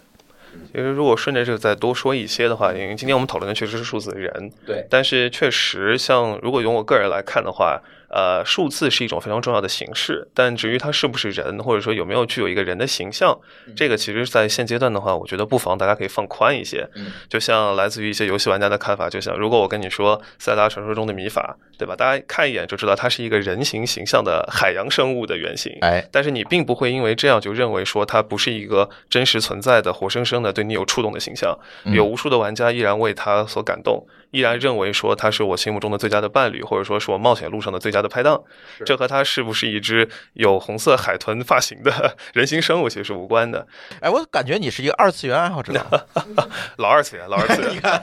[0.72, 7.80] 其实如果顺着这个再多说一些的话，因为今天我们讨论的确实是数字人，对，但是确实像如果用我个人来看的话，
[8.12, 13.36] 呃，数字是一种非常重要的形式，但至于它是不是人，或者说有没有具有一个人的形象，
[13.74, 16.86] 这个其实，在现阶段的话，我觉得不妨大家可以放宽一些。
[16.94, 21.96] 嗯就像来自于一些游戏玩家的看法，就像如果我跟你说《塞达传说》中的米法，对吧？
[21.96, 25.74] 大家看一眼就知道它是一个人形形象的海洋生物的原型。
[25.80, 31.58] 哎，但是你并不会因为这样就认为说它不是一个真实存在的、活生生的对你有触动的形象。
[31.84, 38.42] 嗯有无数的玩家依然为它所感动，依然认为说他是我心目中的最佳的伴侣，或者说是我冒险路上的最佳的拍档。
[38.84, 43.66] 这和他是不是一只有红色海豚发型的 人形生物其实是无关的。
[44.00, 45.72] 哎，我感觉你是一个二次元爱好者，
[46.78, 47.78] 老二次元，老二次元 你。
[47.78, 48.02] 看，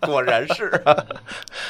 [0.00, 0.70] 果然是，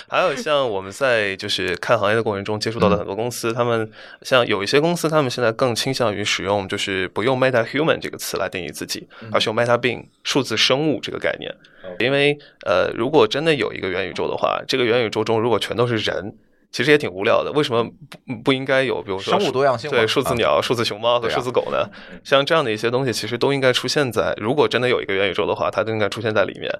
[0.09, 3.91] 还有像我们在就是看行业的过程中接触到的很多公司，他们
[4.23, 11.55] 像有一些公司，他们现在更倾向于使用就是不用 meta human 这个词来定义自己，而是用 meta being 数字生物这个概念。
[11.99, 16.37] 因为呃，如果真的有一个元宇宙的话，这个元宇宙中如果全都是人。
[16.73, 17.83] 其实也挺无聊的，为什么
[18.27, 21.89] 不不应该有，比如说生物多样性对数字啊鸟、数字熊猫和数字狗呢？
[22.23, 26.71] 像这样的一些东西，其实都应该出现在，如果真的有一个元宇宙的话，它都应该出现在里面。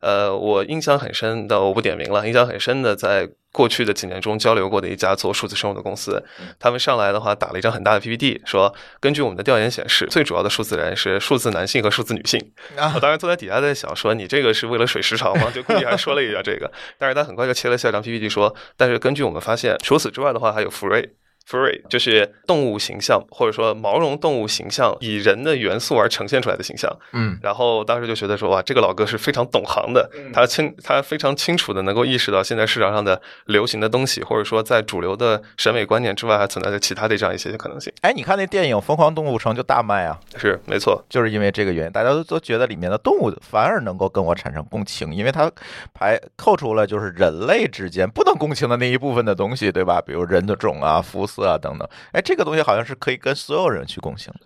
[0.00, 6.20] 呃，我印象很深的，我不点名了，印象很深的，在过去的几年中交流过的一家做数字生物的公司，
[6.58, 12.40] 他们上来的话打了一张很大的 PPT，说根据我们的调研显示，最主要的数字人是数字男性和数字女性。
[12.76, 15.52] 啊我当时坐在底下在想，说你这个是为了水时长吗？
[15.54, 21.14] 就故意还说了一下这个，但是他很快就切了下一张 PPT 说，但是根据我们发现，除此之外的话，还有福瑞。
[21.48, 26.90] Furry 就是动物形象，或者说毛绒动物形象，以人的元素而呈现出来的形象。
[27.12, 37.92] 嗯，然后当时就觉得说，哇，这个老哥是非常懂行的，他清他非常清楚的能够意识到现在市场上的流行的东西，或者说在主流的审美观念之外，还存在着其他的这样一些可能性。
[38.00, 45.52] 哎，你看那电影《疯狂动物城》就大卖啊，是没错，就是因为这个原因，大家都都觉得里面的动物反而能够跟我产生共情，因为它
[45.92, 50.00] 排扣除了就是人类之间不能共情的那一部分的东西，对吧？
[50.00, 51.88] 比如人的种啊、肤色啊等等。
[52.12, 54.40] 哎，这个东西好像是可以跟所有人去共情的。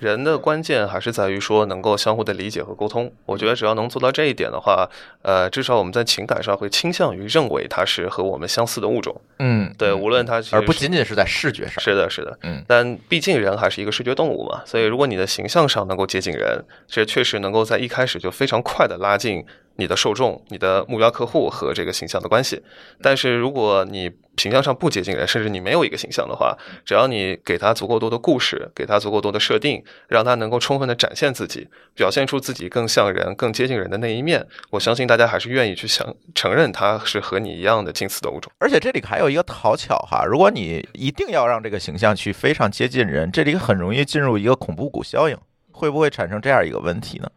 [0.00, 3.12] 人的关键还是在于说能够相互的理解和沟通。
[3.24, 4.90] 我觉得只要能做到这一点的话，
[5.22, 9.20] 呃，至少我们在情感上会倾向于认为它是和我们相似的物种。
[9.38, 11.80] 嗯，对，嗯无论它而不仅仅是在视觉上。
[11.80, 19.46] 是的，是的，嗯但毕竟人还是一个视觉动物嘛，所以如果你的形象上能够接近人，这确实能够在一开始就非常快的拉近
[19.82, 22.62] 你的受众、你的目标客户和这个形象的关系。
[23.02, 38.50] 但是如果你形象上不接近人，甚至你没有一个形象的话，只要你给他足够多的故事，给他足够多的设定，让他能够充分的展现自己，表现出自己更像人、更接近人的那一面，我相信大家还是愿意去想承认他是和你一样的近似的物种。
[38.58, 45.36] 而且这里还有一个讨巧哈，如果你一定要让这个形象去非常接近人，这里很容易进入一个恐怖谷效应，
[45.72, 47.28] 会不会产生这样一个问题呢？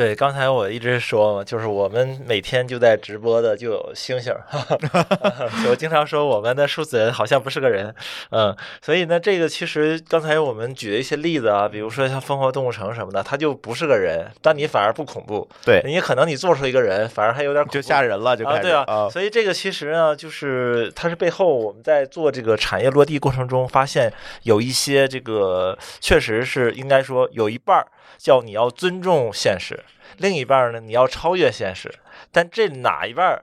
[0.00, 4.34] 对，刚才我一直说嘛，就是我们每天就在直播的就有星星，
[5.68, 7.94] 我经常说我们的数字人好像不是个人，
[8.30, 24.10] 嗯，所以呢，这个其实刚才我们举的一些例子啊，比如说像疯狂动物城什么的，它就不是个人，但你反而不恐怖，对你可能你做出一个人，反而还有点恐怖就吓人了，就对啊，所以这个其实呢，就是它是背后我们在做这个产业落地过程中，发现
[24.44, 27.86] 有一些这个确实是应该说有一半儿
[28.18, 29.84] 叫你要尊重现实，
[30.18, 31.92] 另一半呢你要超越现实，
[32.32, 33.42] 但这哪一半？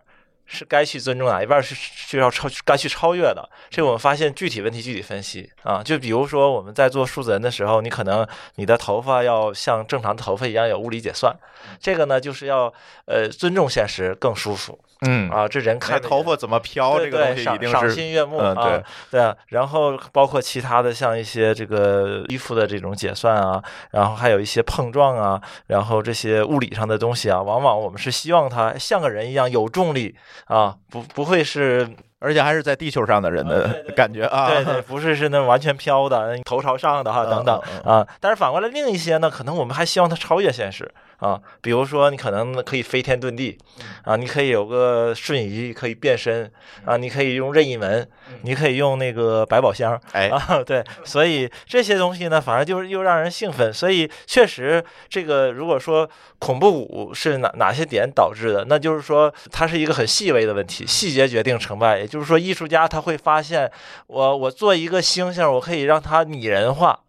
[0.49, 5.83] 是该去尊重哪一半是需要超该去超越的，这我们发现具体问题具体分析啊。
[5.83, 8.25] 就比如说我们在做数字人的时候，你可能
[8.55, 11.37] 你的头发要像正常的头发一样有物理解算，
[11.81, 12.73] 这个呢就是要
[13.07, 15.47] 呃尊重现实更舒服嗯，啊。
[15.47, 31.87] 这人看头发怎么飘，这个东西一定是心悦目嗯啊，对啊，然后包括其他的像一些这个衣服的这种解算啊，然后还有一些碰撞啊，然后这些物理上的东西啊，往往我们是希望它像个人一样有重力啊，不不会是
[32.19, 38.07] 而且还是在地球上的人的 感觉啊，对对，不是是那完全飘的，头朝上的哈嗯等等啊。
[38.19, 41.39] 但是反过来，另一些呢，可能我们还希望它超越现实啊。
[41.61, 43.57] 比如说，你可能可以飞天遁地
[44.03, 46.51] 啊，你可以有个瞬移，可以变身
[46.85, 48.07] 啊，你可以用任意门，
[48.41, 50.63] 你可以用那个百宝箱哎，啊。
[50.63, 53.73] 对， 所以这些东西呢，反而就是又让人兴奋。
[53.73, 61.99] 所以确实，这个如果说恐怖谷是哪哪些点导致的，那就是说它是一个很细微的问题，细节决定成败。
[61.99, 63.71] 也就是说，艺术家他会发现，
[64.07, 66.99] 我我做一个星星，我可以让它拟人化。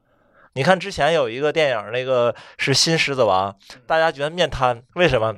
[0.59, 3.53] 你看之前有一个电影，那个是《新狮子王》，
[3.87, 5.33] 大家觉得面瘫，为什么？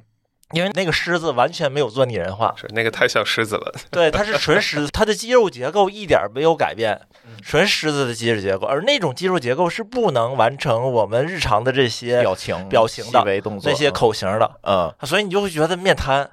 [0.55, 6.99] 因为那个狮子完全没有做拟人化，是那个太像狮子了，对，它是纯狮子，它的肌肉结构一点没有改变，
[7.43, 13.23] 纯狮子的肌肉结构，而那种肌肉结构是不能完成我们日常的这些表情表情的
[13.63, 16.31] 那些口型的，嗯所以你就会觉得面瘫。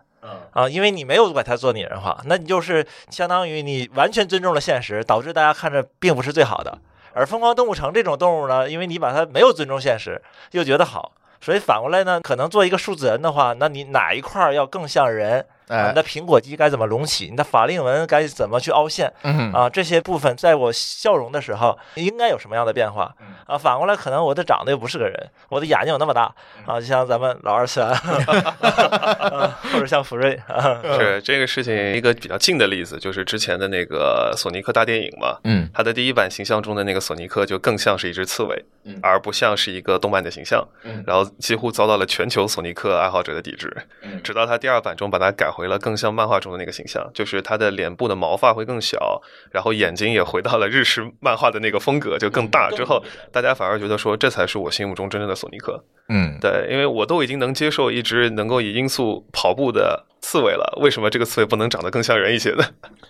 [0.51, 6.77] 啊，因为你没有把它做拟人化，那你就是相当于你完全尊重了现实，导致大家看着并不是最好的。
[7.17, 15.43] 而疯狂动物城这种动物呢，因为你把它没有尊重现实，又觉得好，所以反过来呢，可能做一个数字人的话，那你哪一块要更像人？
[15.67, 17.27] 啊，哎你的苹果肌该怎么隆起？
[17.29, 19.11] 你的法令纹该怎么去凹陷？
[19.23, 23.13] 嗯啊，这些部分在我笑容的时候应该有什么样的变化？
[23.45, 26.33] 啊，反过来可能我的长得又不是个人，我的眼睛有那么大
[26.65, 43.75] 啊，就像咱们老二次元， 啊或者像福瑞啊， 是这个事情一个比较近的例子，就是之前的那个索尼克大电影嘛，嗯它的第一版形象中的那个索尼克就更像是一只刺猬，嗯而不像是一个动漫的形象，嗯然后几乎遭到了全球索尼克爱好者的抵制。
[44.03, 49.19] 嗯直到它第二版中把它改回了更像漫画中的那个形象，就是他的脸部的毛发会更小，
[49.51, 52.69] 然后眼睛也回到了日式漫画的那个风格，就更大。
[52.69, 55.83] 之后大家反而觉得说，这才是我心目中真正的索尼克。
[56.09, 62.63] 嗯，对，因为我都已经能接受一只能够以音速跑步的刺猬了，为什么这个刺猬不能长得更像人一些呢？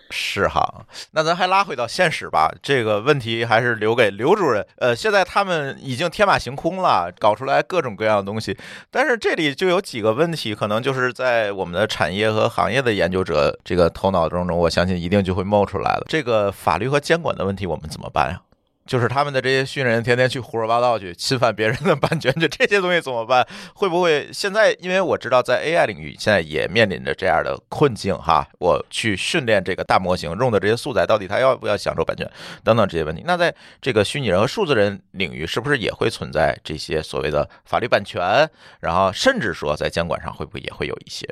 [0.10, 4.66] 是哈，那咱还拉回到现实吧，这个问题还是留给刘主任。
[4.78, 8.58] 呃，现在他们已经天马行空了，搞出来各种各样的东西，
[8.90, 16.06] 但是这里就有几个问题，可能就是在我们的产业和行业的研究者这个头脑当中，我相信一定就会冒出来了。
[16.08, 18.42] 这个法律和监管的问题，我们怎么办呀？
[18.88, 23.46] 就是他们的这些训人天天去胡说八道去侵犯别人的版权，这这些东西怎么办？
[23.76, 24.72] 会不会现在？
[24.80, 28.48] 因为我知道在 AI 领域现在也面临着这样的困境哈。
[28.60, 32.26] 我去训练这个大模型用的这些素材，到底它要不要享受版权
[32.64, 33.24] 等等这些问题？
[33.26, 38.50] 那在这个虚拟人和数字人领域，是不是也会存在这些所谓的法律版权？
[38.80, 41.28] 然后甚至说在监管上会不会也会有一些？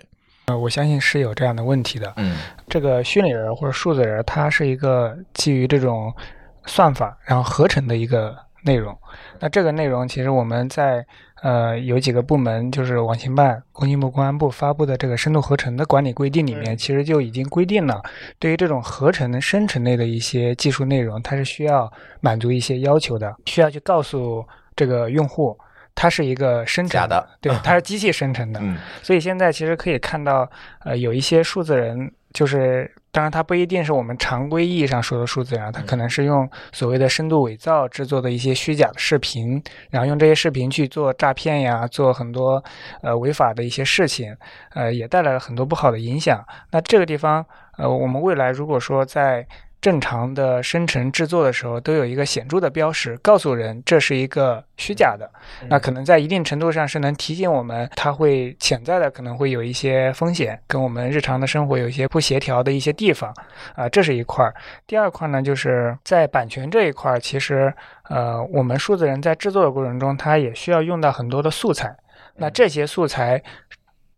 [0.47, 2.13] 呃，我相信是有这样的问题的。
[2.17, 2.37] 嗯
[2.69, 6.13] 这个虚拟人或者数字人，它是一个基于这种
[6.65, 8.97] 算法然后合成的一个内容。
[9.39, 11.05] 那这个内容其实我们在
[11.43, 18.01] 呃有几个部门，就是网信办、工信部、公安部发布的这个深度合成的管理规定里面，其实就已经规定了，
[18.39, 25.57] 对于这种合成的生成类的一些技术内容，它是需要满足一些要求的，需要去告诉这个用户。
[25.97, 30.45] 它是一个生成假的对，它是机器生成的，嗯所以现在其实可以看到，
[30.83, 42.61] 呃，有一些数字人，就是当然它不一定是我们常规意义上说的数字人啊，它可能是用所谓的深度伪造制作的一些虚假的视频，然后用这些视频去做诈骗呀，做很多
[43.01, 44.35] 呃违法的一些事情，
[44.73, 46.45] 呃，也带来了很多不好的影响。
[46.71, 47.45] 那这个地方，
[47.77, 49.47] 呃，我们未来如果说在
[49.85, 55.29] 正常的生成制作的时候，都有一个显著的标识，告诉人这是一个虚假的。
[55.69, 63.31] 那可能在一定程度上是能提醒我们，它会潜在的可能会有一些风险，跟我们日常的生活有一些不协调的一些地方
[63.75, 64.51] 啊、这是一块儿。
[64.87, 67.71] 第二块呢，就是在版权这一块儿，其实
[68.09, 71.95] 呃，我们数字人在制作的过程中，它也需要用到很多的素材。
[72.37, 73.43] 那这些素材。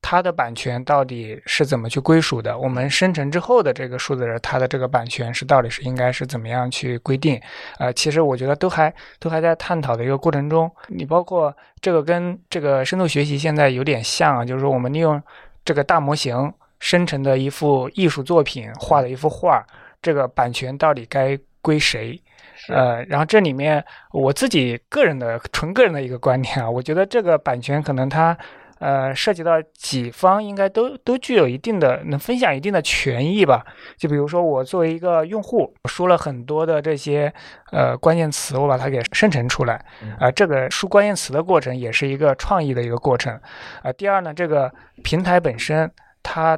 [0.01, 2.57] 它的版权到底是怎么去归属的？
[2.57, 7.41] 我们生成之后的这个数字人，它的这个版权是到底是应该是怎么样去规定？
[7.77, 10.71] 呃，其实我觉得都还都还在探讨的一个过程中。
[10.87, 15.21] 你包括这个跟这个深度学习现在有点像啊，就是说我们利用
[15.65, 19.65] 这个大模型生成的一幅艺术作品，画的一幅画，
[20.01, 22.21] 这个版权到底该归谁？
[22.69, 23.83] 呃，然后这里面
[24.13, 28.37] 我自己个人的纯个人的一个观点啊，我觉得这个版权可能它。
[28.79, 33.65] 呃，涉及到几方应该都都具有一定的能分享一定的权益吧？
[33.97, 37.33] 就比如说我作为一个用户，输了很多的这些
[37.71, 39.83] 呃关键词，我把它给生成出来，
[40.19, 43.39] 啊，这个输关键词的过程也是一个创意的一个过程，
[43.81, 44.71] 啊，第二呢，这个
[45.03, 46.57] 平台本身它。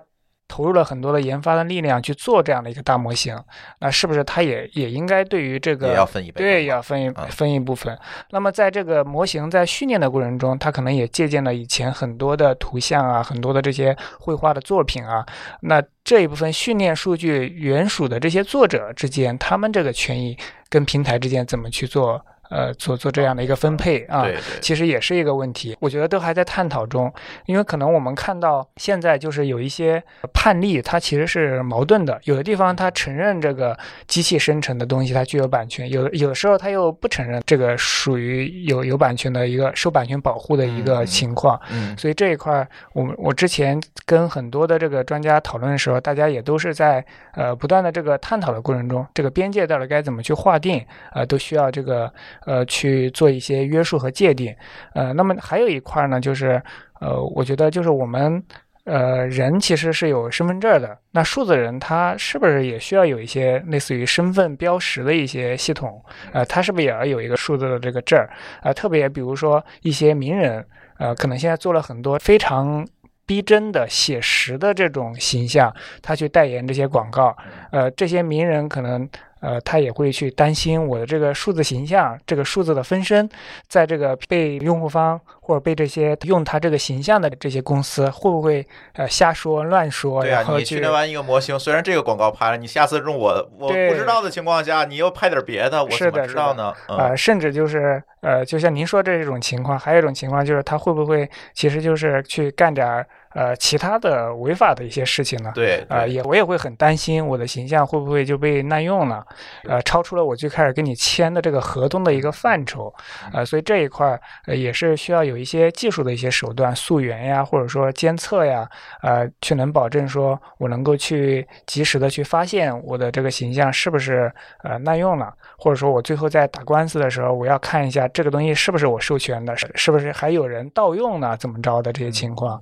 [0.49, 3.39] 投入了很多的研发的力量去做这样的一个大模型，
[3.79, 6.43] 那是不是它也也应该对于这个也要分一杯？
[6.43, 7.97] 对，要分一分一部分。
[8.31, 15.25] 那么在这个模型在训练的过程中，它可能也借鉴了以前很多的图像啊，很多的这些绘画的作品啊。
[15.61, 20.35] 那这一部分训练数据原属的这些作者之间，他们这个权益
[20.67, 22.25] 跟平台之间怎么去做？
[22.49, 24.25] 呃，做做这样的一个分配啊，
[24.59, 25.77] 其实也是一个问题。
[25.79, 27.13] 我觉得都还在探讨中，
[27.45, 32.19] 因为可能我们看到现在就是有一些判例，它其实是矛盾的。
[32.23, 33.77] 有的地方它承认这个
[34.07, 41.59] 机器生成的东西它具有版权，有的有的时候它又不承认这个属于有有版权的一个受版权保护的一个情况。
[41.71, 52.11] 嗯，所以这一块，我们我之前跟很多的这个专家讨论的时候，大家也都是在呃不断的这个探讨的过程中，这个边界到底该怎么去划定啊，都需要这个。
[52.49, 54.55] 呃，去做一些约束和界定，
[54.95, 56.59] 呃，那么还有一块呢，就是
[56.99, 58.43] 呃，我觉得就是我们
[58.85, 66.03] 呃人其实是有身份证的，那数字人他是不是也需要有一些类似于身份标识的一些系统？
[66.33, 68.27] 呃，他是不是也要有一个数字的这个证儿？
[68.63, 70.65] 啊，特别比如说一些名人，
[70.97, 72.83] 呃，可能现在做了很多非常
[73.27, 75.71] 逼真的写实的这种形象，
[76.01, 77.37] 他去代言这些广告，
[77.71, 79.07] 呃，这些名人可能。
[79.39, 83.29] 呃，他也会去担心我的这个数字形象，这个数字的分身，
[83.67, 90.21] 在这个被用户方或者被这些用他这个形象的这些公司，会不会呃瞎说乱说？
[90.21, 96.73] 对啊，你训练完一个模型，虽然这个广告拍了，你下次用我我不知道的情况下，你又拍点别的，我怎么知道呢？
[96.87, 103.05] 呃，甚至就是呃，就像您说这种情况，还有一种情况就是他会不会其实就是去干点。
[103.33, 105.51] 呃，其他的违法的一些事情呢？
[105.53, 109.25] 对，呃，也我也会很担心我的形象会不会就被滥用了，
[109.65, 112.93] 呃，超出了我最开始跟你签的这个合同的一个范畴，
[113.33, 118.67] 呃，所以这一块呃也是需要有一些技术的一些手段，溯源呀，或者说监测呀，
[119.01, 124.31] 呃，去能保证说我能够去及时的去发现我的这个形象是不是
[124.63, 131.37] 呃滥用了，或者说我最后在打官司的时候，我要看一下这个东西是不是我授权的，是是不是还有人盗用呢？
[131.37, 132.61] 怎么着的这些情况，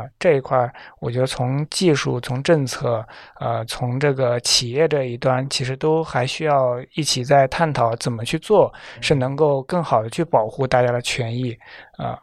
[0.00, 0.08] 啊。
[0.18, 3.06] 这一块，我觉得从技术、从政策，
[3.38, 11.56] 呃，从这个企业这一端，其实都还需要一起在探讨怎么去做，是能够更好的去保护大家的权益
[11.98, 12.18] 啊。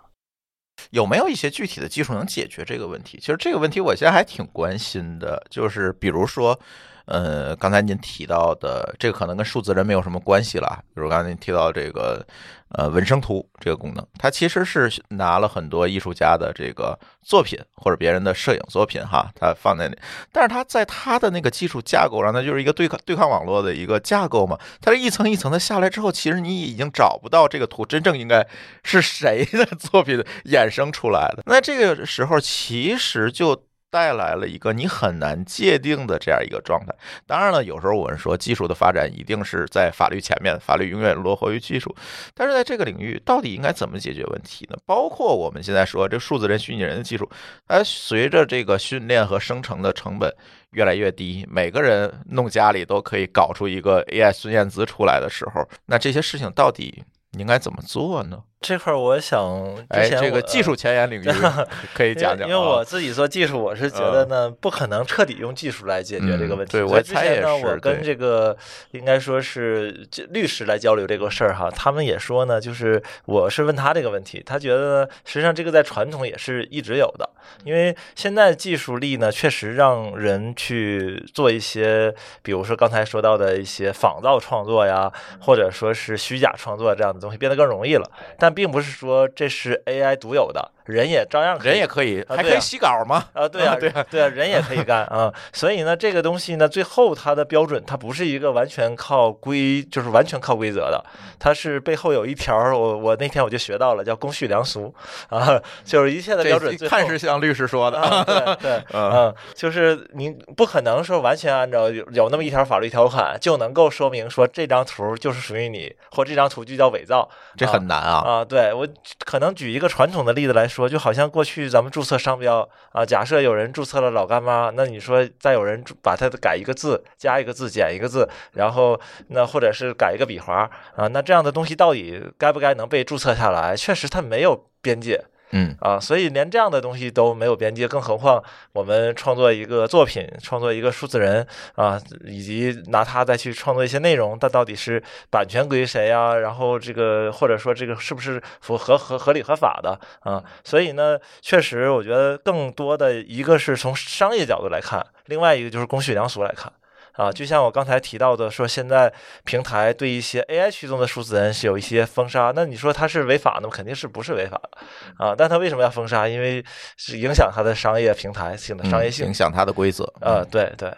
[0.92, 3.18] 有没有一些具体的技术能解决这个问题？
[3.20, 6.60] 其实这个问题我现在还挺关心的，就是比如说。
[7.08, 10.84] 呃，刚才您提到的这个可能跟数字人没有什么关系了。
[10.94, 12.26] 比如刚才您提到这个
[12.70, 19.98] 呃纹身图这个功能，它其实是拿了很多艺术家的这个作品或者别人的摄影作品哈，它放在那，
[20.34, 24.60] 但是它在它的那个技术架构上，它就是一个对抗对抗网络的一个架构嘛。
[24.82, 28.46] 它是一层一层的下来之后，其实你已经找不到这个图真正应该
[28.84, 31.44] 是谁的作品衍生出来的。
[31.46, 33.64] 那这个时候其实就。
[33.90, 36.94] 带来了一个你很难界定的这样一个状态。
[37.26, 41.96] 当然了，有时候我们说技术的发展一定是在法律前面，法律永远落后于技术。
[42.34, 44.78] 但是在这个领域，到底应该怎么解决问题呢？
[44.86, 47.30] 包括我们现在说这数字人、虚拟人的技术，
[47.68, 50.34] 它随着这个训练和生成的成本
[50.72, 57.04] 越来越低，每个人弄家里都可以搞出一个 AI 孙燕姿出来的时候，那这些事情到底
[57.38, 58.44] 应该怎么做呢？
[58.60, 61.26] 这块儿我想，哎，这个技术前沿领域
[61.94, 62.50] 可以讲讲。
[62.50, 66.72] 因为我自己做技术，我是觉得呢，不可能彻底用技术来解决这个问题。
[66.72, 68.58] 对我之前呢，我跟这个
[68.92, 77.30] 应该说是律师来交流这个事儿哈，他们也说呢，就是我是问他这个问题，他觉得实际上这个在传统也是一直有的，
[77.64, 88.47] 因为现在技术力呢，确实让人去做一些，比如说刚才说到的一些仿造创作呀，或者说是虚假创作这样的东西，变得更容易了，但。
[88.48, 90.72] 但并不是说这是 AI 独有的。
[90.88, 93.26] 人也照样可以人也可以，还可以洗稿吗？
[93.34, 95.32] 啊，对啊，对啊对啊，人也可以干 啊。
[95.54, 101.04] 所以呢，这个东西呢，最后它的标准，它不是一个完全靠规，就是完全靠规则的，
[101.38, 104.94] 它是背后有一条儿，我我那天我就学到了，叫公序良俗
[105.30, 118.24] 啊，就是一切的标准看是像律师说的，啊，对 对，嗯嗯，就是你不可能说完全按照有有那么一条法律条款就能够说明说这张图就是属于你，或这张图就叫伪造，这啊很难啊。
[118.26, 118.88] 啊，对我
[119.26, 129.00] 可能举一个传统的例子来说，说就好像过去咱们注册商标啊，假设有人注册了老干妈，那你说再有人把它改一个字，加一个字，减一个字，然后
[129.30, 133.76] 那或者是改一个笔划啊，那这样的东西到底该不该能被注册下来？
[133.76, 135.26] 确实它没有边界。
[135.52, 138.44] 嗯啊，所以连这样的东西都没有边界，更何况
[138.74, 150.44] 我们创作一个作品，创作一个数字人啊，以及拿它再去创作一些内容，它到底是版权归谁呀、然后这个或者说这个是不是符合合合理合法的啊？
[150.64, 156.72] 所以呢，确实我觉得更多的一个是从商业角度来看，另外一个就是公序良俗来看。
[157.18, 159.12] 啊，就像我刚才提到的，说现在
[159.44, 163.74] 平台对一些 AI 驱动的数字人是有一些封杀，那你说它是违法的吗？
[163.74, 165.36] 肯定是不是违法的啊？
[165.36, 166.28] 但它为什么要封杀？
[166.28, 166.64] 因为
[166.96, 169.34] 是影响它的商业平台性的商业性嗯影。
[169.34, 170.04] 响它的规则。
[170.22, 170.90] 呃，对对，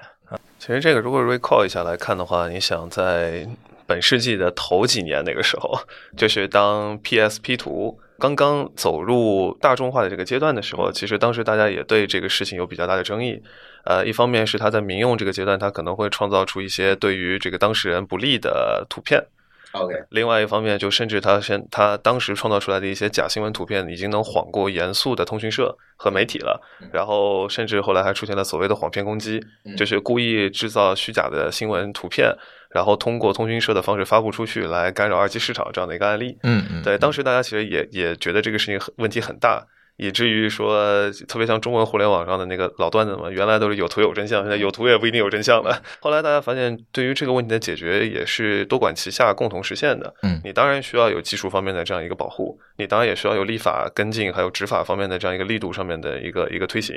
[0.59, 3.47] 其实这个如果 recall 一下来看的话，你想在
[3.87, 5.79] 本世纪的头几年那个时候，
[6.17, 13.41] 就是当 PSP 图刚刚走入大众化的这个阶段的时候，其实当时大家也对这个事情有比较大的争议。
[13.85, 19.25] 呃，一方面是它在民用这个阶段，它可能会创造出一些对于这个当事人不利的图片。
[19.71, 26.59] OK，另外一方面，就甚至他先他当时创造出来的一些假新闻图片，已经能晃过严肃的通讯社和媒体了。
[26.91, 32.35] 然后甚至后来还出现了所谓的谎骗攻击，嗯就是故意制造虚假的新闻图片，
[32.69, 36.37] 然后通过通讯社的方式发布出去，来干扰二级市场这样的一个案例。
[36.43, 39.65] 嗯嗯，对，当时大家其实也也觉得这个事情问题很大，
[39.99, 45.81] 以至于说，特别像中文互联网上的那个老段子嘛，原来都是有图有真相，现在有图也不一定有真相了。
[45.99, 50.13] 后来大家发现，对于这个问题的解决也是多管齐下，共同实现的。
[50.23, 56.95] 嗯你当然需要有技术方面的这样一个保护，你当然也需要有立法跟进，还有执法方面的这样一个力度上面的一个一个推行，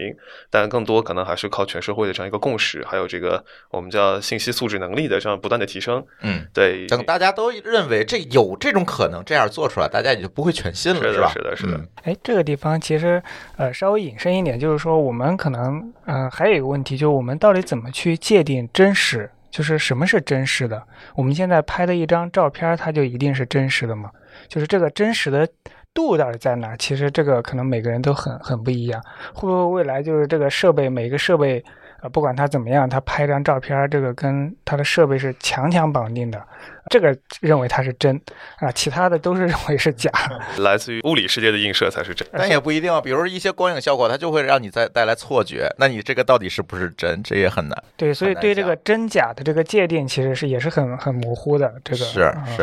[0.48, 6.04] 但更多可能还是靠全社会的这样一个共识，还有这个我们叫信息素质能力的这样不断的提升。
[6.20, 11.32] 嗯，对，等大家都认为这有这种可能这样做出来，大家也就不会全信了，是的吧？
[11.32, 13.22] 是的是的嗯哎，这个地方其其实
[13.56, 19.30] 呃稍微引申一点，就是说我们可能呃还有一个问题，就是我们到底怎么去界定真实？
[19.50, 20.82] 就是什么是真实的？
[21.14, 24.10] 我们现在拍的一张照片，它就一定是真实的吗？
[24.46, 25.48] 就是这个真实的
[25.94, 26.76] 度到底在哪？
[26.76, 29.02] 其实这个可能每个人都很很不一样。
[29.32, 31.64] 会不会未来就是这个设备每个设备
[32.02, 36.42] 呃不管他怎么样，他拍张照片，这个跟他的设备是强强绑定的，
[36.90, 38.20] 这个认为它是真
[38.58, 40.10] 啊，其他的都是认为是假。
[40.58, 42.26] 来自于物理世界的映射才是真。
[42.36, 47.84] 但也不一定啊，比如一些光影效果，它就会让你再带来错觉，那你这个到底是不是真，这也很难。
[47.96, 51.72] 对，所以对这个真假的这个界定其实是也是很很模糊的。
[51.84, 52.62] 这个是是是，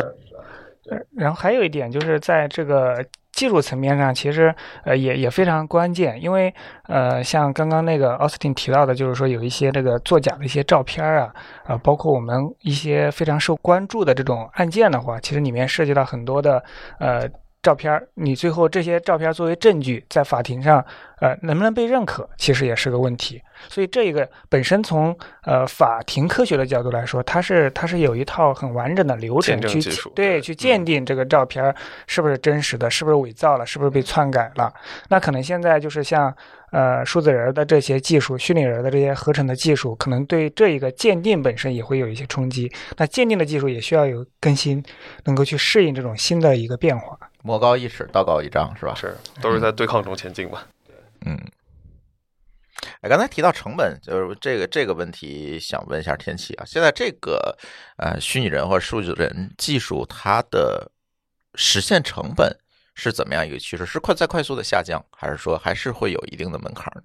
[0.90, 3.02] 呃然后还有一点就是在这个
[3.32, 4.54] 技术层面上，其实
[4.84, 6.52] 呃也也非常关键，因为
[6.88, 11.32] 呃像刚刚那个奥斯汀提到的，就是说有一些这个作假的一些照片啊，
[11.64, 16.62] 啊、包括我们一些非常受关注的这种案件的话，其实里面涉及到很多的
[16.98, 17.28] 呃。
[17.62, 20.82] 照片，你最后这些照片作为证据，在法庭上，
[21.20, 23.38] 呃，能不能被认可，其实也是个问题。
[23.68, 29.80] 所以这个本身从呃法庭科学的角度来说，它是它是有一套很完整的流程去
[30.14, 31.74] 对对去鉴定这个照片儿
[32.06, 34.72] 是不是真实的，是不是伪造了，是不是被篡改了。
[35.08, 36.34] 那可能现在就是像
[36.70, 42.70] 呃数字人的这些技术、虚拟人的这些合成的技术，可能对这一个鉴定本身也会有一些冲击。
[42.96, 44.82] 那鉴定的技术也需要有更新，
[45.24, 47.18] 能够去适应这种新的一个变化。
[47.42, 48.94] 魔高一尺，道高一丈，是吧？
[48.94, 50.66] 是，都是在对抗中前进吧。
[51.24, 51.38] 嗯。
[53.00, 56.64] 哎，刚才提到成本，就是这个这个问题，想问一下天启啊。
[56.64, 57.56] 现在这个
[57.98, 60.90] 呃虚拟人或者数字人技术，它的
[61.54, 62.54] 实现成本
[62.94, 63.86] 是怎么样一个趋势？
[63.86, 67.02] 是快在快速的下降，还是说还是会有一定的门槛呢？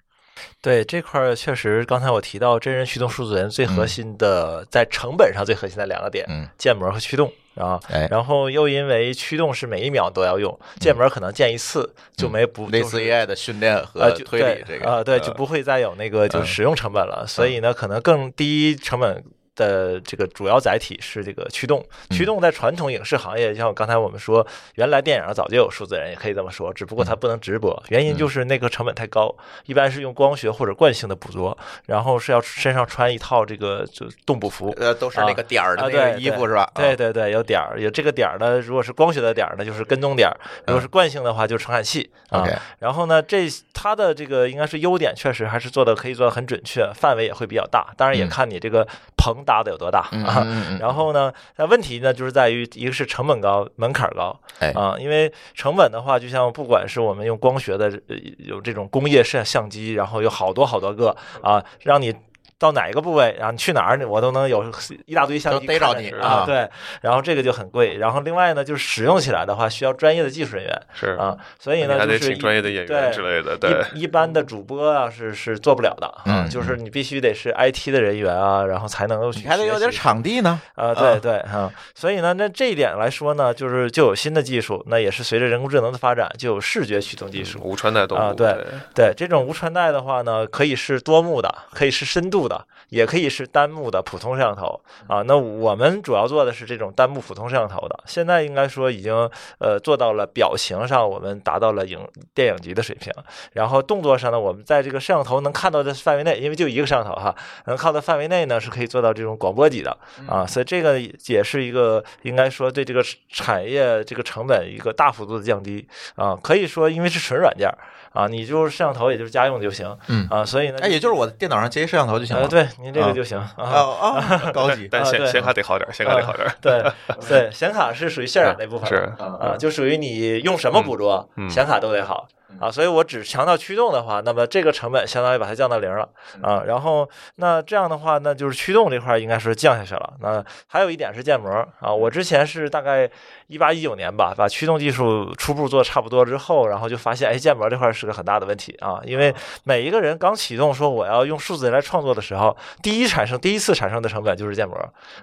[0.61, 7.79] 对这块儿确实，刚才我提到真人驱动数字人最核心的，在成本上最核心的两个点，嗯，建模和驱动啊。
[7.89, 17.25] 哎，然后又因为驱动是每一秒都要用，建模可能建一次就没不类似 AI 的训练呃和就推理这个啊，对，呃就不会再有那个就嗯使用成本了。
[17.27, 19.23] 所以呢，可能更低成本。
[19.55, 21.83] 的这个主要载体是这个驱动。
[22.09, 24.45] 驱动在传统影视行业，像刚才我们说，
[24.75, 29.35] 原来电影早就有数字人，也可以这么说，只不过它不能直播，原因就是那个成本太高，
[29.65, 34.73] 一般是用光学或者惯性的捕捉，然后是要身上穿一套这个就动捕服。
[34.77, 36.63] 呃，都是那个点儿的啊那个对衣服是吧？
[36.73, 38.59] 啊，对对对，有点儿，有这个点儿呢。
[38.59, 40.35] 如果是光学的点儿呢，就是跟踪点儿；
[40.67, 42.45] 如果是惯性的话，就是传感器啊。
[42.79, 47.93] 然后呢，这它的这个应该是优点，确实还是做的可以做的很准确，范围也会比较大。
[47.97, 48.87] 当然也嗯看你这个
[49.34, 50.78] 棚搭的有多大嗯啊。
[50.80, 54.95] 然后呢，那问题呢，就是在于一个是成本高，门槛高哎啊。
[54.99, 62.13] 因为成本的话，就像不管是我们用光学的，呃有这种工业摄像机，然后有好多好多个啊，让你。
[62.57, 64.63] 到哪一个部位，然后你去哪儿，我都能有
[65.05, 65.99] 一大堆相机都逮着。
[65.99, 66.67] 你啊对，
[67.01, 67.97] 然后这个就很贵。
[67.97, 80.61] 然后另外呢，就是使用起来的话，需要专业的技术人员是啊，所以呢，还得就是请专业的演员对之类的，对，一一般的主播啊是是做不了的啊，嗯就是你必须得是 IT 的人员啊，然后才能够去你还得有点场地呢。
[80.75, 87.59] 啊，对对啊、所以呢，那这一点来说呢，就是就有新的技术，那也是随着人工智能的发展，就有视觉驱动技术。
[87.63, 88.55] 无穿戴动物，啊对
[88.93, 95.21] 对这种无穿戴的话呢，可以是多目的，可以是深度的，也可以是单目的普通摄像头啊。
[95.23, 99.29] 那我们主要做的是这种单目普通摄像头的，现在应该说已经
[99.59, 101.99] 呃做到了表情上，我们达到了影
[102.33, 103.11] 电影级的水平。
[103.53, 107.35] 然后动作上呢，我们在这个摄像头能看到的范围内，因为就一个摄像头哈，
[107.65, 117.69] 能看到范围内呢是可以做到这种广播级的啊，所以这个也是一个应该说对这个产业这个成本一个大幅度的降低啊，可以说因为是纯软件
[118.13, 122.47] 啊，你就是摄像头也就是家用就行，嗯啊，所以呢，哎，也就是我电脑上接一摄像头就行呃，了。
[122.47, 123.53] 对您这啊个就行啊。
[123.57, 124.21] 哦哦，
[124.53, 124.88] 高级。
[124.91, 126.83] 但啊显显卡得好点儿，显卡得好点儿，对
[127.27, 132.27] 对，显卡是属于渲染那部分，是啊，就属于你用什么捕捉，显卡都得好
[132.59, 132.71] 啊。
[132.71, 136.07] 所以我只强调驱动的话，那么这个成本相当于把它降到零了
[136.41, 136.63] 啊。
[136.65, 140.13] 然后那这样的话，那就是驱动这块应该是降下去了。
[140.19, 141.49] 那还有一点是建模
[141.79, 143.09] 啊，我之前是大概
[143.47, 149.33] 一八一九年吧，把驱动技术初步做差不多之后，然后就发现，哎，建模这块是个很大的问题啊，因为
[149.63, 154.75] 每一个人刚启动说我要用数字来创作的时候，第一产生第一次产生的成本就是建模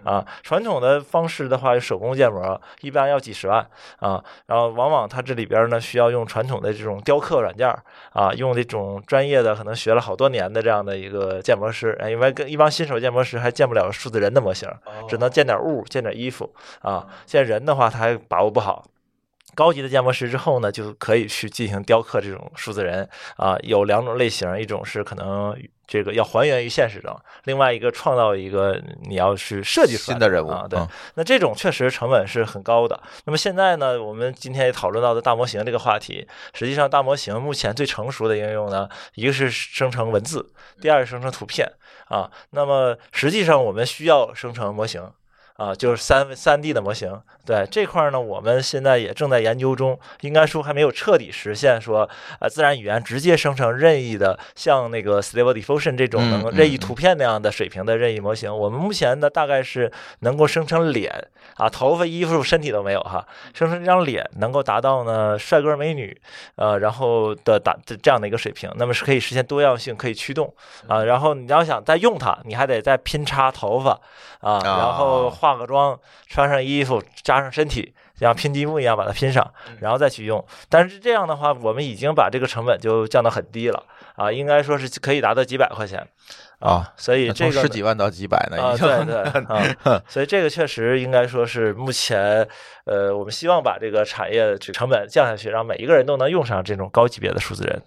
[0.04, 0.24] 啊。
[0.42, 3.66] 传统的方式的话，手工建模一般要几十万
[3.98, 14.68] 啊，然后往往它这里边呢需要用传统的这种雕刻软件儿啊，用这种专业的可能学了好多年的这样的一个建模师，哎因为跟一帮新手建模师还建不了数字人的模型，
[15.08, 18.84] 只能建点物、建点衣服啊，建人的话他还把握不好。
[19.54, 25.54] 高级的建模师之后呢，就可以去进行雕刻这种数字人啊，有两种类型，一种是可能
[25.86, 32.98] 这个要还原于现实中，另外一个创造一个你要去设计出来新的人物啊，对嗯，那这种确实成本是很高的。
[33.26, 40.50] 那么现在呢，我们今天也讨论到的大模型这个话题，实际上大模型目前最成熟的应用呢，一个是生成文字，
[40.80, 41.70] 第二是生成图片
[42.08, 42.30] 啊。
[42.50, 45.12] 那么实际上我们需要生成模型。
[45.62, 52.08] 啊，就是三三 D 的模型，对这块呢，我们现在也正在研究中，应该说还没有彻底实现说，
[52.40, 58.52] 呃，自然语言直接生成任意的，像那个 Stable Diffusion 这种嗯能嗯任意图片那样的水平的任意模型。
[58.52, 66.20] 我们目前呢，大概是能够生成脸啊，头发、衣服、身体都没有哈，生成这张脸能够达到呢帅哥美女，
[66.56, 70.52] 呃，然后的达这样的一个水平，那么是可以实现多样性，可以驱动
[70.88, 71.04] 啊。
[71.04, 73.92] 然后你要想再用它，你还得再拼插头发
[74.40, 77.94] 啊，然后化个妆，穿上衣服，加上身体。
[78.14, 80.44] 像拼积木一样把它拼上，然后再去用。
[80.68, 83.84] 但是这样的话，我们已经把这个成本就降到很低了
[84.14, 86.06] 啊，应该说是可以达到几百块钱
[86.60, 86.92] 啊。
[86.96, 92.46] 所以这个十几万到几百呢，啊，对 对啊， 所以这个确实应该说是目前
[92.84, 97.82] 呃，我们希望把这个产业这成本降下去，让每一个人都能用上这种高级别的数字人。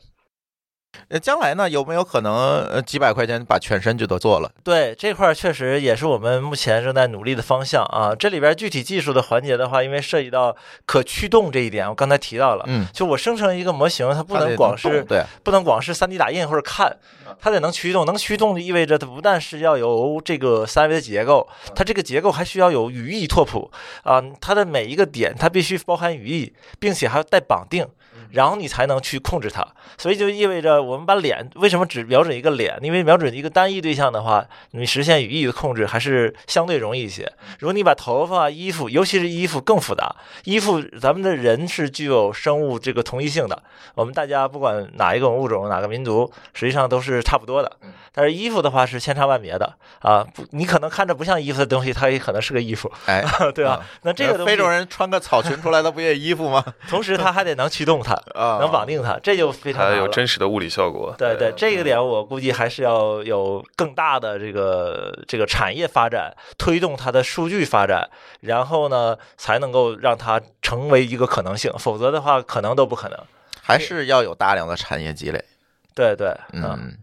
[1.09, 2.33] 呃将来呢，有没有可能
[2.67, 4.51] 呃几百块钱把全身就都做了？
[4.63, 8.13] 对这块儿确实也是我们目前正在努力的方向啊。
[8.15, 16.97] 这里边具体技术的环节的话，因为涉及到可驱动这一点，我刚才提到了，嗯，就我生成一个模型，它不能光是动对，不能光是 3D 打印或者看，
[17.39, 18.05] 它得能驱动。
[18.05, 23.71] 能驱动就意味着它不但是要有这个三维的结构，它这个结构还需要有语义拓扑
[24.03, 27.87] 啊，它的每一个点它必须包含语义，并且还要带绑定。
[28.31, 29.65] 然后你才能去控制它，
[29.97, 32.77] 所以就意味着我们把脸为什么只瞄准一个脸？
[32.81, 37.31] 因为瞄准一个单一对象的话，你实现语义的控制还是相对容易一些。
[37.59, 43.63] 如果你把头发、衣服，尤其是衣服更复杂，衣服咱们的人是具有生物这个同一性的，
[43.95, 47.71] 我们大家不管哪一个物种、哪个民族，实际上都是差不多的。
[48.11, 53.23] 但是衣服的话是千差万别的啊，不，你可能看着不像衣服的东西，它也可能是个衣服，哎，
[53.53, 53.71] 对吧？
[53.73, 56.63] 啊那这个东西非洲人穿个草裙出来，的不也衣服吗？
[56.89, 59.95] 同时它还得能驱动它它，啊，能绑定它，这就非常它。
[59.95, 61.13] 有真实的物理效果。
[61.17, 68.09] 对对，这个点我估计还是要有更大的这个这个产业发展，推动它的数据发展，
[68.41, 73.19] 然后呢才能够让它成为一个可能性，否则的话可能都不可能。
[73.61, 75.43] 还是要有大量的产业积累。
[75.95, 76.93] 对对，嗯，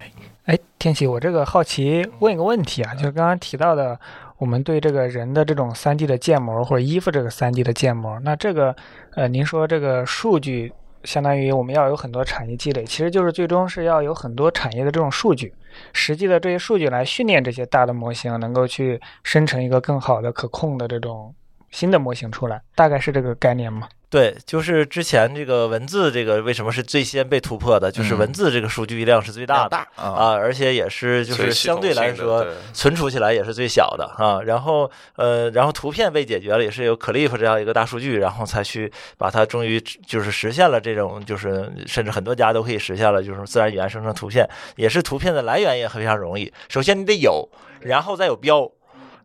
[0.45, 3.99] 哎，天启，我这个好奇问一个问题啊，就是刚刚提到的，
[4.37, 8.77] 我们对这个人的这种三 D 的建模或者衣服这个三 D 的建模，那这个
[9.15, 10.71] 呃，您说这个数据
[11.05, 15.53] 相当于我们要有很多产业积累，其实就是最终是要有很多产业的这种数据，
[15.93, 21.35] 实际的这些数据来训练这些大的模型，能够去生成一个更好的可控的这种
[21.73, 23.89] 新的模型出来，大概是这个概念吗？
[24.09, 29.71] 对，就是之前这个文字这个为什么是最先被突破的，就是嗯文字这个数据量是最大的。
[29.71, 34.43] 大啊，啊，而且也是就是相对来说存储起来也是最小的啊。
[34.43, 44.47] 然后呃，然后图片被解决了，也是有 Clip 这样一个大数据，然后才去把它终于就是实现了这种就是甚至很多家都可以实现了，就是自然语言生成图片，
[44.77, 46.53] 也是图片的来源也非常容易。
[46.69, 47.49] 首先你得有，
[47.81, 48.71] 然后再有标。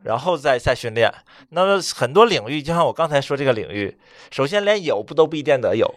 [0.08, 1.14] 然后再再训练，
[1.50, 3.98] 那么很多领域，就像我刚才说这个领域，
[4.32, 5.94] 首先连有不都不一定得有，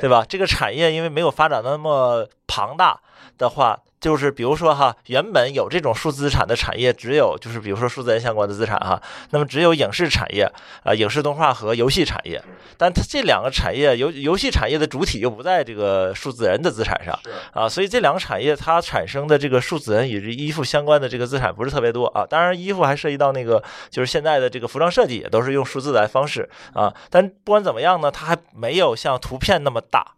[0.00, 0.26] 对吧？
[0.28, 3.00] 这个产业因为没有发展那么庞大
[3.38, 9.00] 的话，就是比如说哈，原本有这种数字资产的产业，只有就是比如说数字人相关的资产哈，
[9.30, 10.46] 那么只有影视产业
[10.82, 12.38] 啊、影视动画和游戏产业，
[12.76, 17.18] 但它这两个产业游游戏产业的主体又不在这个数字人的资产上
[17.54, 22.26] 啊，所以这两个产业它产生的这个数字人以及衣服相关的这个资产不是特别多啊。
[22.26, 30.12] 当然，衣服还涉及到那个就是现在的这个服装设计也都是用数字来方式啊，但不管怎么样呢，它还没有像图片那么大。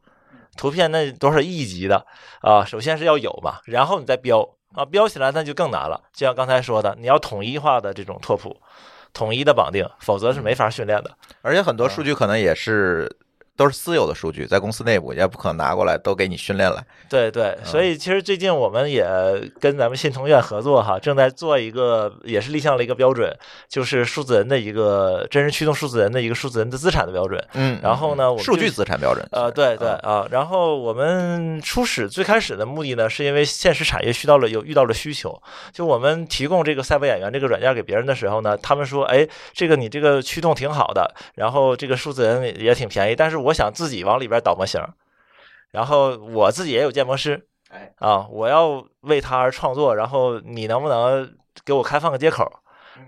[0.57, 2.05] 图片那多少亿级的
[2.41, 2.65] 啊？
[2.65, 4.41] 首先是要有嘛，然后你再标
[4.75, 6.01] 啊，标起来那就更难了。
[6.13, 8.57] 就像刚才说的，你要统一化的这种拓扑，
[9.13, 11.17] 统一的绑定，否则是没法训练的。
[11.43, 13.11] 而且很多数据可能也是
[13.57, 16.85] 都是私有的数据，在公司内部也不可能拿过来都给你训练来。
[17.09, 19.05] 对对，所以其实最近我们也
[19.59, 23.35] 跟咱们信通院合作哈，正在做一个，也是立项了一个标准，
[23.69, 27.43] 就是数字人的一个真人驱动数字人的一个数字人的资产的标准。
[27.55, 29.27] 嗯然后呢我们数据资产标准。
[29.33, 35.41] 呃，对对啊啊，然后我们初始最开始的目的呢，是因为现实产业遇到了有遇到了需求，
[35.73, 44.80] 就我们提供这个赛博演员这个软件给别人的时候呢，他们说，哎，这个你这个驱动挺好的，然后这个数字人也挺便宜，但是我想自己往里边导模型，
[45.70, 52.51] 然后我自己也有建模师，哎啊，我要为他而创作，然后你能不能给我开放个接口？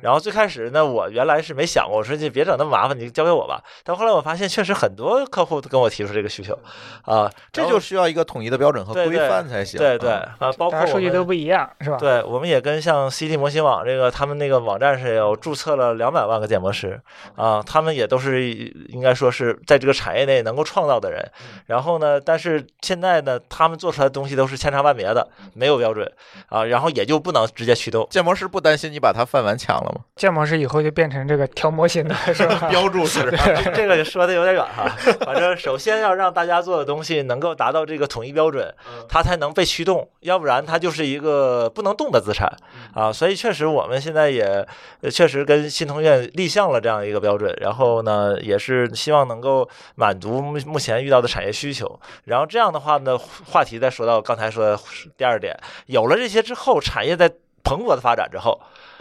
[0.00, 3.62] 然后最开始呢，我原来是没想过，我说你别整那么麻烦，你交给我吧。
[3.84, 6.58] 但后来我发现，确实很多客户都跟我提出这个需求，
[7.02, 9.78] 啊，这就需要一个统一的标准和规范才行。
[9.78, 11.96] 对对啊啊，包括数据都不一样，是吧？
[11.96, 17.00] 对，我们也跟像 CT 模型网这个，他们那个网站是有注册了两百万个建模师
[17.34, 21.28] 啊，他们也都是应该说是在这个产业内能够创造的人。
[21.66, 26.10] 然后呢，但是现在呢，他们做出来的东西都是千差万别的，没有标准
[26.48, 28.06] 啊，然后也就不能直接驱动。
[28.10, 30.00] 建模师不担心你把他饭碗抢了吗？
[30.16, 32.68] 建模师以后就变成这个调模型的，是吧？
[32.70, 33.30] 标注是
[33.74, 34.88] 这个说的有点远哈，
[35.24, 38.74] 反正首先要让大家做的东西能够达到这个统一标准，
[39.08, 42.50] 它才能被驱动，要不然它就是一个不能动的资产
[42.94, 43.12] 啊。
[43.12, 44.66] 所以确实我们现在也
[45.02, 51.98] 呃确实跟新通院立项了这样一个标准，然后呢也是希望能够满足目目前遇到的产业需求。
[52.24, 54.78] 然后这样的话呢，话题再说到刚才说的
[55.16, 55.56] 第二点，
[55.86, 57.30] 有了这些之后，产业在
[57.62, 58.60] 蓬勃的发展之后。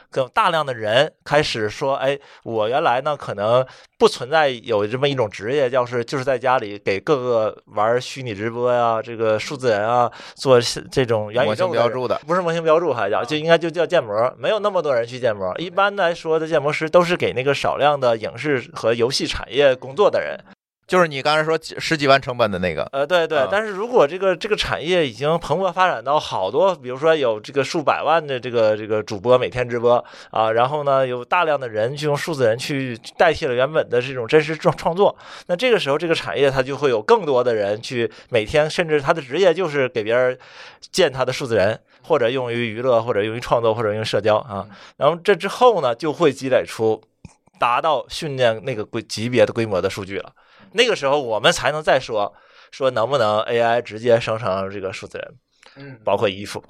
[0.10, 3.66] 更大量的人开始说，哎，我原来呢可能
[3.98, 10.60] 不存在有这么一种职业，叫是就是在家里给各个玩虚拟直播呀、这个数字人啊做
[10.92, 12.20] 这种元宇模型标注的。
[12.26, 15.54] 不是模型标注，还叫就应该就叫建模，没有那么多人去建模。
[15.58, 20.40] 一般来说的建模师都是给那个少量的影视和游戏产业工作的人。
[20.88, 35.14] 就是你刚才说几十几万成本的那个，呃，对对啊，但是如果这个这个产业已经蓬勃发展到好多，比如说有这个数百万的这个这个主播每天直播啊，然后呢有大量的人去用数字人去代替了原本的这种真实创创作，
[35.48, 40.40] 那这个时候这个产业它就会有更多的人去每天，甚至他的职业就是给别人
[40.80, 44.66] 建他的数字人，或者用于娱乐，或者用于创作，或者用于社交啊，
[44.96, 47.04] 然后这之后呢就会积累出
[47.60, 50.32] 达到训练那个规级别的规模的数据了。
[50.74, 52.34] 那个时候我们才能再说
[52.72, 55.36] 说能不能 AI 直接生成这个数字人，
[55.76, 56.64] 嗯，包括衣服。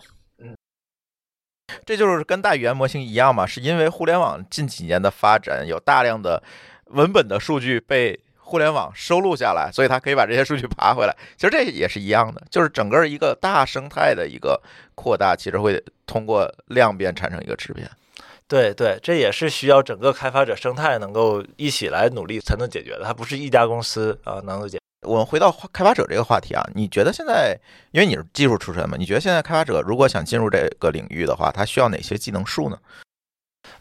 [1.86, 6.42] 这就是跟大语言模型一样嘛，是因为互联网近几年的发展，有大量的
[6.86, 11.16] 文本的数据被互联网收录下来，所以它可以把这些数据爬回来。
[11.36, 14.62] 其实这也是一样的，就是整个一个大生态的一个
[14.96, 17.90] 扩大，其实会通过量变产生一个质变。
[18.48, 24.80] 对对，这也是需要整个开发者生态能够一起来努力才能解决的，它不是一家公司啊能够解。
[25.06, 27.58] 我们回到开发者这个话题啊，你觉得现在，
[27.92, 32.78] 因为你是技术出身嘛，你觉得现在开发者如果想进入这个领域的话，他需要哪些技能树呢？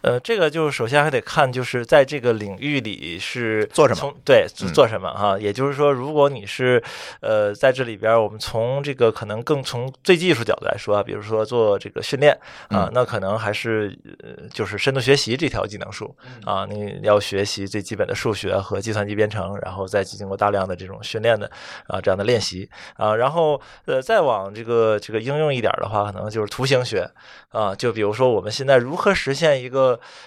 [0.02, 4.00] 呃，这个就是首先还得看，就是在这个领域里是做什么？
[4.00, 4.72] 从对嗯。
[4.72, 5.38] 做什么哈。
[5.38, 6.82] 也就是说，如果你是
[7.20, 12.32] 呃在这里边，我们从这个可能更从最技术角度来说啊，比如说做这个训练
[12.68, 16.14] 啊嗯，那可能还是呃就是深度学习这条技能树
[16.44, 21.50] 啊，你要学习最基本的数学和计算机编程，然后再经过大量的这种训练的
[21.86, 27.08] 啊这样的练习啊，然后呃再往这个这个应用一点的话，可能就是图形学
[27.50, 29.75] 啊，就比如说我们现在如何实现一个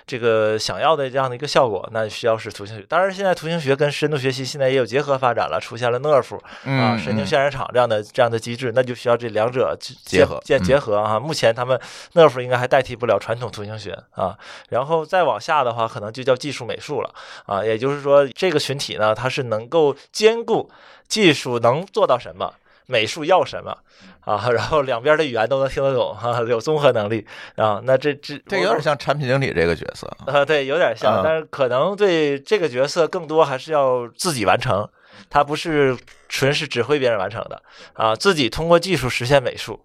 [0.05, 2.83] 这个想要的这样的一个效果，那需要是图形学。
[2.87, 11.19] 当然，现在图形学跟深度学习现在也有结合发展了，出现了 NERF 啊、嗯神经渲染场这样的这样的机制，那就需要这两者结结合结嗯结合啊。
[11.19, 11.79] 目前他们
[12.13, 14.37] NERF 应该还代替不了传统图形学啊。
[14.69, 17.13] 然后再往下的话，可能就叫技术美术了
[17.45, 17.63] 啊。
[17.63, 20.69] 也就是说，这个群体呢，它是能够兼顾
[21.07, 22.53] 技术能做到什么。
[22.89, 23.77] 美术要什么
[24.21, 24.49] 啊？
[24.51, 27.25] 然后两边的语言都能听得懂哈、 有综合能力
[27.55, 27.79] 啊。
[27.85, 30.07] 那这这这有点像产品经理这个角色。
[30.25, 34.89] 啊，对，有点像，嗯但是可能对这个角色更多还是要自己完成，
[35.29, 35.95] 他不是
[36.27, 37.61] 纯是指挥别人完成的
[37.93, 39.79] 啊，自己通过技术实现美术。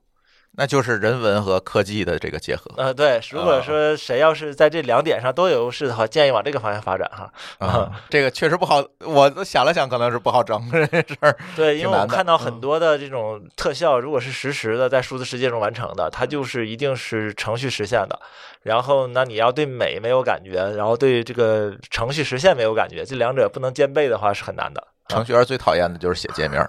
[0.56, 7.32] 那就是人文和科技的这个结合呃，对，如果说谁要是在这两点上都有优势的话，建议往这个方向发展哈。
[7.58, 8.84] 啊，这个确实不好。
[9.00, 11.36] 我都想了想，可能是不好整这事儿。
[11.56, 18.20] 对，因为我看到很多的这种特效，如果是实时的在数字世界中完成的，它就是一定是程序实现的。
[18.62, 24.82] 然后，那你要对美没有感觉，然后对这个程序实现没有感觉，这两者不能兼备的话是很难的。
[25.08, 26.66] 程序员最讨厌的就是写界面。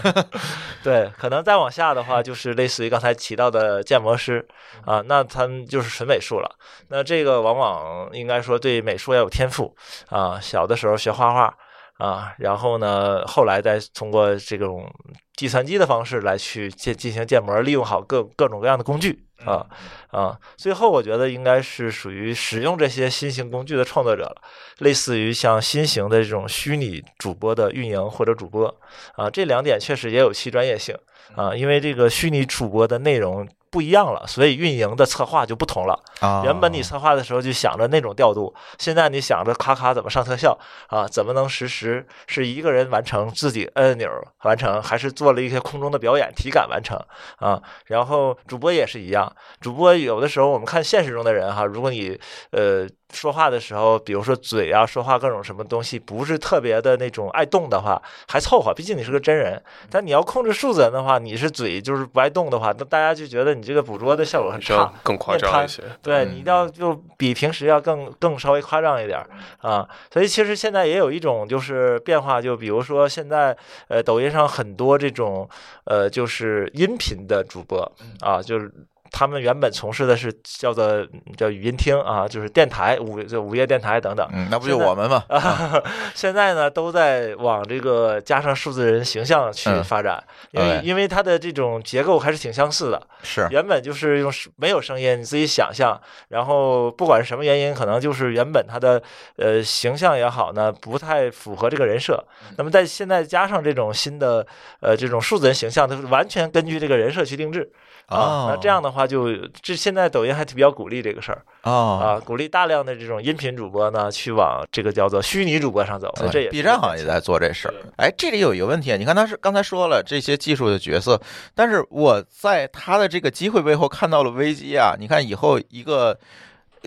[0.82, 4.46] 对，可能再往下的话，就是类似于刚才提到的建模师
[4.84, 6.56] 啊，那他们就是纯美术了。
[6.88, 9.74] 那这个往往应该说对美术要有天赋
[10.08, 11.54] 啊，小的时候学画画
[11.98, 14.88] 啊，然后呢，后来再通过这种
[15.36, 19.66] 计算机的方式来去建进行建模，利用好各各种各样的工具啊
[20.10, 24.42] 啊，最后我觉得应该是属于使用这些新型工具的创作者了，
[24.78, 28.74] 类似于像新型的这种虚拟主播的运营或者主播
[29.14, 30.96] 啊，这两点确实也有其专业性
[31.34, 33.46] 啊，因为这个虚拟主播的内容。
[33.76, 36.02] 不一样了，所以运营的策划就不同了。
[36.20, 44.08] 啊原本你策划的时候就想着那种调度，现在你想着咔咔怎么上特效啊，怎么能实时是一个人完成自己摁钮
[44.44, 46.98] 完成，还是做了一些空中的表演体感完成
[47.36, 47.62] 啊？
[47.84, 52.18] 然后主播也是一样，主播有的时候我们看现实中的人哈，如果你
[52.52, 59.62] 呃说话的时候，比如说嘴啊，说话各种什么东西不是特别的那种爱动的话，还凑合，毕竟你是个真人。
[59.90, 64.92] 但你要控制数字人的话，你是嘴就是不爱动的话，那大家就觉得你这个捕捉的效果很差。
[65.02, 65.82] 更夸张一些。
[66.02, 69.18] 对嗯你一定要就比平时要更更稍微夸张一点
[69.58, 73.56] 啊，所以其实现在也有一种就是变化，就比如说现在
[73.88, 75.48] 呃抖音上很多这种
[75.84, 77.80] 呃就是音频的主播
[78.20, 78.70] 啊，就是。
[79.18, 81.06] 他们原本从事的是叫做
[81.38, 85.24] 叫语音听啊，就是电台午就午夜电台等等，嗯，那不就我们吗？
[85.30, 85.82] 啊，
[86.14, 89.82] 现在呢都在往这个加上数字人形象去嗯。
[89.82, 93.46] 发展，因为对因为它的这种结构还是挺相似的，是。
[93.50, 95.98] 原本就是用没有声音，你自己想象，
[96.28, 99.00] 然后不管是什么原因，可能就是原本它的
[99.36, 102.22] 呃形象也好呢，不太符合这个人设。
[102.58, 104.46] 那么在现在加上这种新的
[104.80, 107.70] 呃这种数字人形象，它是完全根据这个人设去定制
[108.06, 108.16] 啊。
[108.16, 109.28] 哦那这样的话就，
[109.62, 116.12] 这现在抖音还比较鼓励这个事儿啊啊，鼓励大量的这种音频主播呢去往这个叫做虚拟主播上走。
[116.16, 117.74] 那这也 B 站好像也在做这事儿。
[117.98, 121.20] 哎，这里有一个问题，你看他是刚才说了这些技术的角色，
[121.54, 124.94] 但是我在他的这个机会背后看到了危机啊！
[124.98, 126.18] 你看以后一个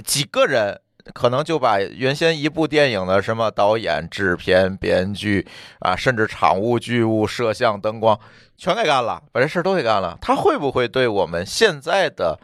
[0.03, 0.79] 几个人。
[1.13, 5.47] 可能就把原先一部电影的什么导演、制片、编剧
[5.79, 8.19] 啊，甚至场务、剧务、摄像、灯光，
[8.57, 10.17] 全给干了，把这事儿都给干了。
[10.21, 12.39] 他会不会对我们现在的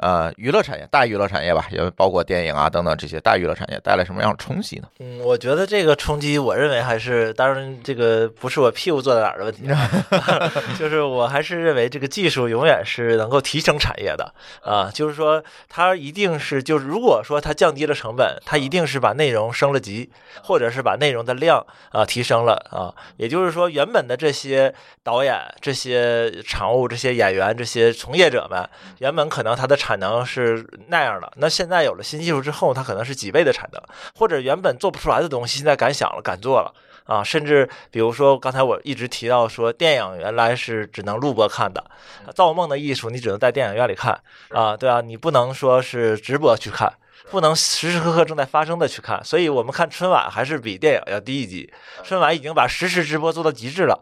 [0.00, 4.88] 呃娱乐产业、大娱乐产业吧，也包括电影啊等等这些大娱乐产业带来什么样的冲击呢？
[4.98, 20.10] 嗯，我觉得这个冲击，我认为还是，当然这个不是我屁股坐在哪儿的问题啊， 就是我还是认为这个技术永远是能够提升产业的啊，就是说它一定是，就是如果说它降低了成本，它一定是把内容升了级，
[20.42, 33.82] 或者是把内容的量啊提升了啊，也就是说原本的这些导演、这些场务、这些演员、这些从业者们，原本可能他的产能是那样的，那现在有了新技术之后，它可能是几倍的产能。
[34.14, 36.74] 或者原本做不出来的东西，现在敢想了，敢做了
[37.04, 37.24] 啊！
[37.24, 41.80] 甚至比如说刚才我一直提到说，电影原来是只能录播看的，
[42.26, 44.20] 啊造梦的艺术你只能在电影院里看
[44.50, 46.92] 啊，对啊，你不能说是直播去看
[47.30, 49.22] 不能时时刻刻正在发生的去看。
[49.24, 51.72] 所以我们看春晚还是比电影要低一级。
[52.02, 54.00] 春晚已经把实时直播做到极致了，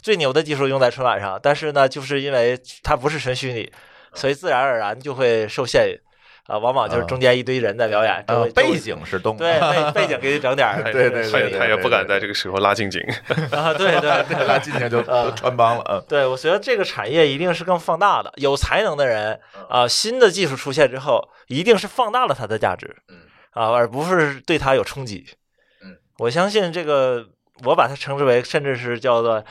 [0.00, 3.70] 最牛的技术用在春晚上，但是呢，就是因为它不是纯虚拟，
[4.14, 6.00] 所以自然而然就会受限。
[6.46, 13.00] 啊，往往就是中间一堆人在表演，呃背景是动的，对背背景 给你整点儿，对对对他也不敢在这个时候拉近景。
[13.52, 16.04] 啊，对对对， 拉近景就都穿帮了，嗯。
[16.08, 18.32] 对，我觉得这个产业一定是更放大的。
[18.36, 19.38] 有才能的人
[19.68, 22.96] 啊，新的技术出现之后，一定是放大了它的价值，
[23.52, 25.24] 啊，而不是对它有冲击。
[25.84, 27.26] 嗯，我相信这个，
[27.64, 29.44] 我把它称之为，甚至是叫做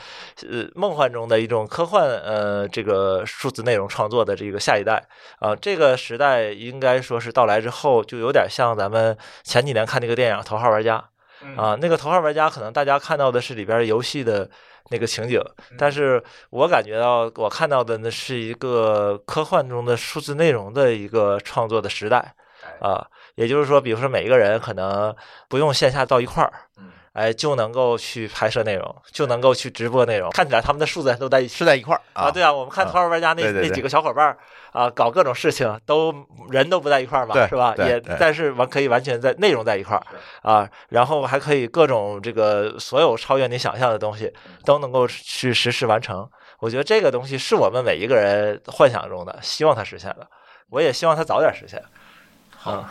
[0.48, 5.02] 呃梦幻中的一种科幻，呃，这个数字内容创作的这个下一代。
[5.38, 11.04] 啊，这个时代应该说是到来之后，就有点像咱们前几年看那个电影《头号玩家》。
[11.60, 14.48] 啊，那个头号玩家可能大家看到的是里边游戏的
[14.90, 15.40] 那个情景，
[15.78, 22.34] 但是我感觉到我看到的呢是一个科幻中的数字内容的一个创作的时代。
[22.78, 23.06] 啊，
[23.36, 25.14] 也就是说，比如说每一个人可能
[25.48, 26.52] 不用线下到一块儿，
[27.12, 34.38] 哎，就能够去拍摄内容，就能够去直播内容，看起来他们的数字都在是在一块儿啊，对啊，我们看啊头号玩家那那几个小伙伴儿
[34.72, 36.14] 啊，搞各种事情都
[36.50, 37.74] 人都不在一块儿嘛，是吧？
[37.78, 40.02] 也但是完可以完全在内容在一块儿
[40.42, 44.32] 啊，然后还可以各种这个所有超越你想象的东西
[44.64, 46.28] 都能够去实时完成。
[46.60, 50.28] 我觉得这个东西是我们每一个人幻想中的，希望它实现了，
[50.68, 51.82] 我也希望它早点实现。
[52.56, 52.86] 好，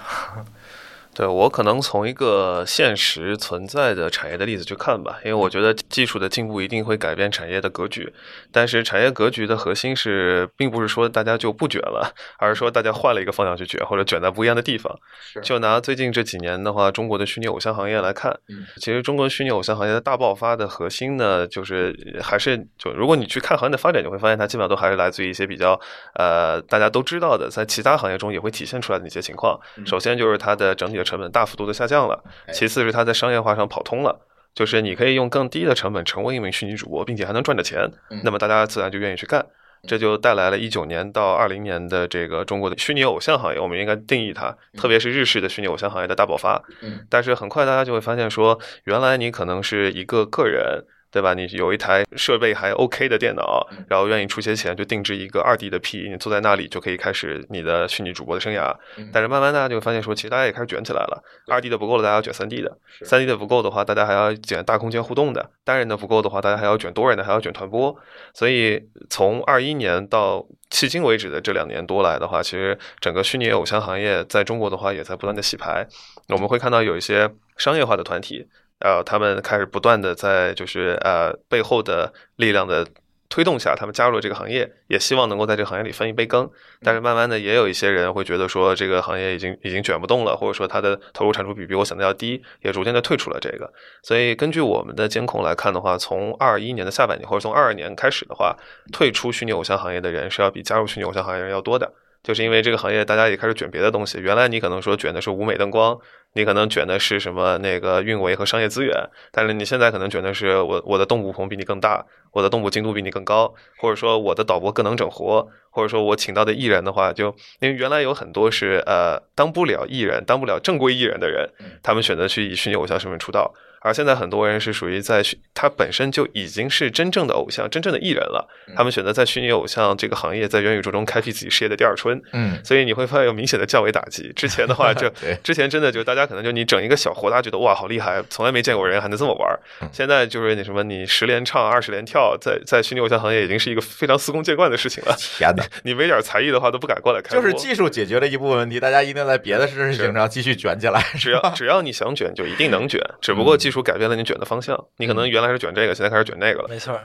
[1.13, 8.13] 对我可能从一个现实存在的产业的例子去看吧，因为我觉得技术的进步一定会改变产业的格局，
[8.53, 14.97] 但是产业格局的核心是，并不是说大家就不卷了，而是说大家换了一个方向去卷，或者卷在不一样的地方。
[15.43, 25.77] 就拿最近这几年的话，中国的虚拟偶像行业来看，嗯其实中国虚拟偶像行业的大爆发的核心呢，就是还是就如果你去看行业的发展，你会发现它基本上都还是来自于一些比较
[26.15, 29.59] 呃大家都知道的，在其他行业中也会体现出来的一些情况。
[29.85, 32.23] 首先就是它的整体的成本大幅度的下降了，
[32.53, 34.19] 其次是它在商业化上跑通了。
[34.53, 37.89] 就是你可以用更低的成本成为一名虚拟主播，并且还能赚着钱，
[38.23, 39.45] 那么大家自然就愿意去干。
[39.87, 46.61] 这就带来了一九年到二零年的这个中国的虚拟偶像行业，我们应该定义它，特别是日式的虚拟偶像行业的大爆发。
[46.81, 50.83] 嗯，但是很快大家就会发现说，原来你可能是一个个人。
[51.11, 51.33] 对吧？
[51.33, 58.71] 你有一台设备还 OK 的电脑，然后愿意出些钱就定制一个二 D 的 P，你坐在那里就可以开始你的虚拟主播的生涯。
[59.11, 61.23] 但是慢慢大家就会发现说，其实大家也开始卷起来了。
[61.47, 62.69] 二 D 的不够了，大家要卷三 D 的；
[63.03, 67.95] 三 D 的不够的话，大家还要卷大空间互动的；单人的不够的话，大家还要卷多人的，还要卷团播。
[68.33, 68.79] 所以
[69.09, 75.87] 从二一年到迄今为止的这两年多来的话，其实整个虚拟偶像行业在中国的话也在不断的洗牌。
[76.27, 78.47] 我们会看到有一些商业化的团体。
[78.79, 82.85] 呃，他们开始不断的在就是呃背后的力量的
[83.29, 86.49] 推动下，他们加入了这个行业，也希望能够在这个行业里分一杯羹。
[86.81, 93.71] 但是慢慢的，也有一些人会觉得说，这个行业已经已经卷不动了，或者说它的投入产出比比我想的要低，也逐渐的退出了这个。
[94.01, 98.55] 所以根据我们的监控来看的话，从二一年的下半年或者从二二年开始的话，
[98.91, 101.93] 退出虚拟偶像行业的人是要比加入虚拟偶像行业人要多的。
[102.21, 104.19] 就是因为这个行业，大家也开始卷别的东西。
[104.19, 105.97] 原来你可能说卷的是舞美灯光，
[106.33, 108.95] 你可能卷的是什么那个运维和商业资源，
[109.31, 121.49] 但是你现在可能卷的是我我的动捕棚比你更大，我的动捕精度比你更高，或者说我的导播更能整活，或者说我请到的艺人的话，就因为原来有很多是呃当不了艺人、当不了正规艺人的人，
[121.81, 123.53] 他们选择去以虚拟偶像身份出道。
[123.81, 125.21] 而现在很多人是属于在
[125.53, 132.21] 他本身就已经是真正的偶像、真正的艺人了，他们选择在虚拟偶像这个行业，在元宇宙中开辟自己事业的第二春。
[132.33, 134.31] 嗯，所以你会发现有明显的降维打击。
[134.35, 139.59] 之前的话就 对之前真的就大家可能就你整一个小活，大家觉得哇好厉害，从来没见过人还能这么玩。
[139.91, 145.15] 现在就是你什么，你十连唱、二十连跳，在在虚拟偶像行业已经是一个非常司空见惯的事情了。
[145.17, 147.35] 天哪， 你没点才艺的话，都不敢过来开。
[147.35, 151.01] 就是技术解决了一部分问题，大家一定在别的事情上继续卷起来。
[151.17, 154.77] 只要只要你想卷，就一定能卷，只不过技术改变了你卷的方向。
[154.97, 156.67] 你可能原来是卷这个，现在开始卷那个了。
[156.69, 156.99] 没错。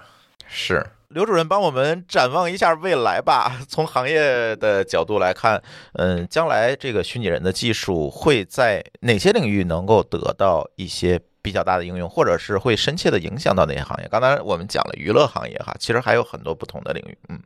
[0.47, 3.61] 是刘主任帮我们展望一下未来吧。
[3.67, 5.61] 从行业的角度来看，
[5.95, 14.09] 嗯，将来这个虚拟人的技术会在哪些领域能够得到一些比较大的应用，或者是会深切的影响到哪些行业？
[14.11, 17.17] 刚才我们讲了娱乐行业哈，其实还有很多不同的领域。
[17.31, 17.41] 嗯，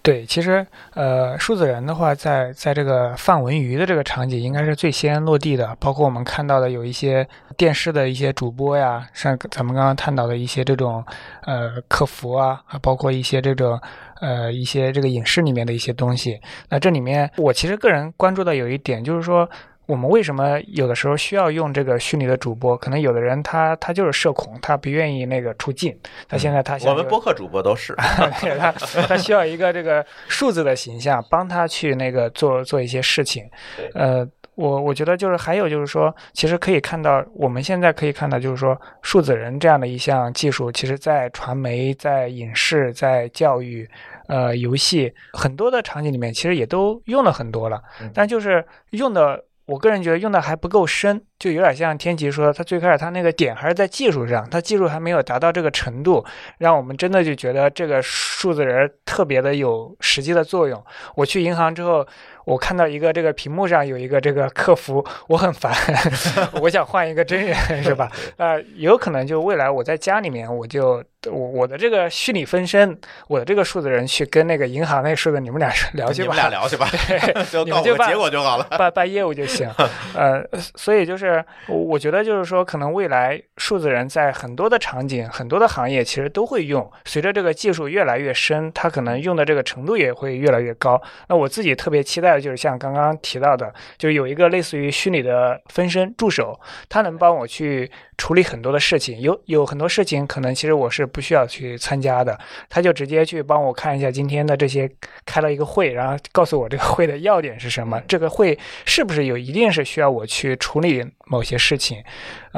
[0.00, 5.76] 对，其实呃，数字人的话，在在这个泛文娱的这个场景，应该是最先落地的。
[5.78, 7.28] 包括我们看到的有一些
[7.58, 11.04] 电视的一些主播呀，像咱们刚刚探讨的一些这种
[11.44, 13.78] 呃客服啊，啊，包括一些这种
[14.20, 16.40] 呃一些这个影视里面的一些东西。
[16.70, 19.48] 那这里面，我其实个人关注的有一点就是说。
[19.88, 22.76] 我们为什么有的时候需要用这个虚拟的主播？
[22.76, 25.98] 可能有的人他他就是社恐，他不愿意那个出镜。
[26.28, 27.96] 他现在他想我们播客主播都是，
[28.42, 28.70] 对他
[29.08, 33.48] 他需要一个这个数字的形象帮他去那个做做一些事情。
[33.94, 43.88] 呃，我我觉得就是还有就是说，其实可以看到，我们现在可以看到，就是说数字人这样的一项技术，其实在传媒、在影视、在教育、
[44.26, 47.80] 呃游戏很多的场景里面，其实也都用了很多了，
[48.12, 49.42] 但就是用的。
[49.68, 56.24] 我个人觉得用的还不够深，就有点像天琪说，他最开始他那个点还是在技术上，他技术还没有达到这个程度，
[56.58, 60.82] 让我们真的就觉得这个数字人特别的有实际的作用。
[61.14, 62.06] 我去银行之后。
[62.48, 65.70] 我看到一个这个屏幕上有一个这个客服，我很烦，
[66.62, 68.10] 我想换一个真人，是吧？
[68.38, 76.88] 呃，有可能就未来我在家里面，我就我我的这个虚拟分身，我的这个数字人去跟那个银行那数字你们俩聊去吧，你们俩聊去吧，
[77.50, 77.64] 就
[77.96, 79.68] 办结果就好了，办办业务就行。
[80.14, 80.42] 呃，
[80.76, 86.90] 所以就是我觉得就是说，可能未来数字人在很多的场景、很多的行业其实都会用。
[87.04, 91.00] 随着这个技术越来越深，它可能用的这个程度也会越来越高。
[91.28, 92.38] 那我自己特别期待的。
[92.38, 96.58] 就是像刚刚提到的，就有一个类似于虚拟的分身助手，
[96.88, 99.20] 它能帮我去处理很多的事情。
[99.20, 102.38] 有有很多事情可能其实我是不需要去参加的，
[102.68, 104.88] 他就直接去帮我看一下今天的这些
[105.26, 112.02] 开了一个会，然后告诉我这个会的要点是什么，这个会是不是有一定是需要我去处理某些事情。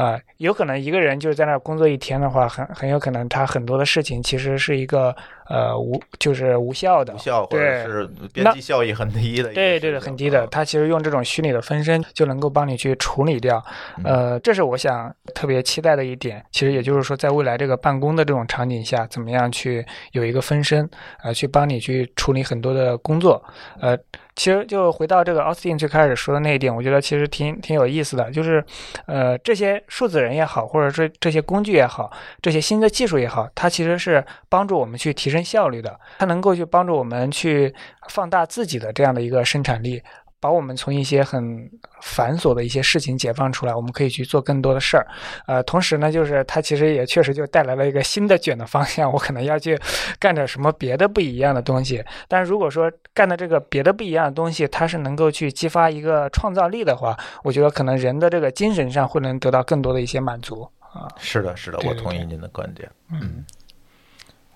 [0.00, 5.14] 啊，有可能一个人就是在那工作一天的话，很很有可能他很多的事情其实是一个
[5.48, 9.52] 呃无就是无效的，无效或者是边际效益很低的。
[9.52, 10.46] 对对对，很低的。
[10.46, 13.62] 他其实用这种虚拟的分身就能够帮你去处理掉。
[14.02, 16.42] 呃，这是我想特别期待的一点。
[16.50, 20.88] 其实也就是说，在未来这个办公的这种场景下，怎么样去有一个分身
[21.18, 23.42] 啊，去帮你去处理很多的工作，
[23.80, 23.98] 呃。
[24.36, 28.64] 其实就回到这个 Austin 最开始说的那一点，我觉得其实挺挺有意思的，就是，
[29.06, 32.10] 呃，这些数字人也好，或者说这些工具也好，
[32.40, 37.74] 这些新的技术也好，它其实是帮助我们去提升效率的，它能够去帮助我们去
[38.08, 40.02] 放大自己的这样的一个生产力。
[40.40, 41.70] 把我们从一些很
[42.00, 45.06] 繁琐的一些事情解放出来，我们可以去做更多的事儿。
[45.46, 49.78] 呃，同时呢，就是它其实也确实就带来了一个新的卷的方向，我可能要去
[50.18, 52.02] 干点什么别的不一样的东西。
[52.26, 61.06] 但如果说干的这个别的不一样的东西，它是能够去激发一个创造力的话，我觉得可能人的这个精神上会能得到更多的一些满足啊。
[61.18, 62.90] 是的，是的，我同意您的观点。
[63.12, 63.44] 嗯。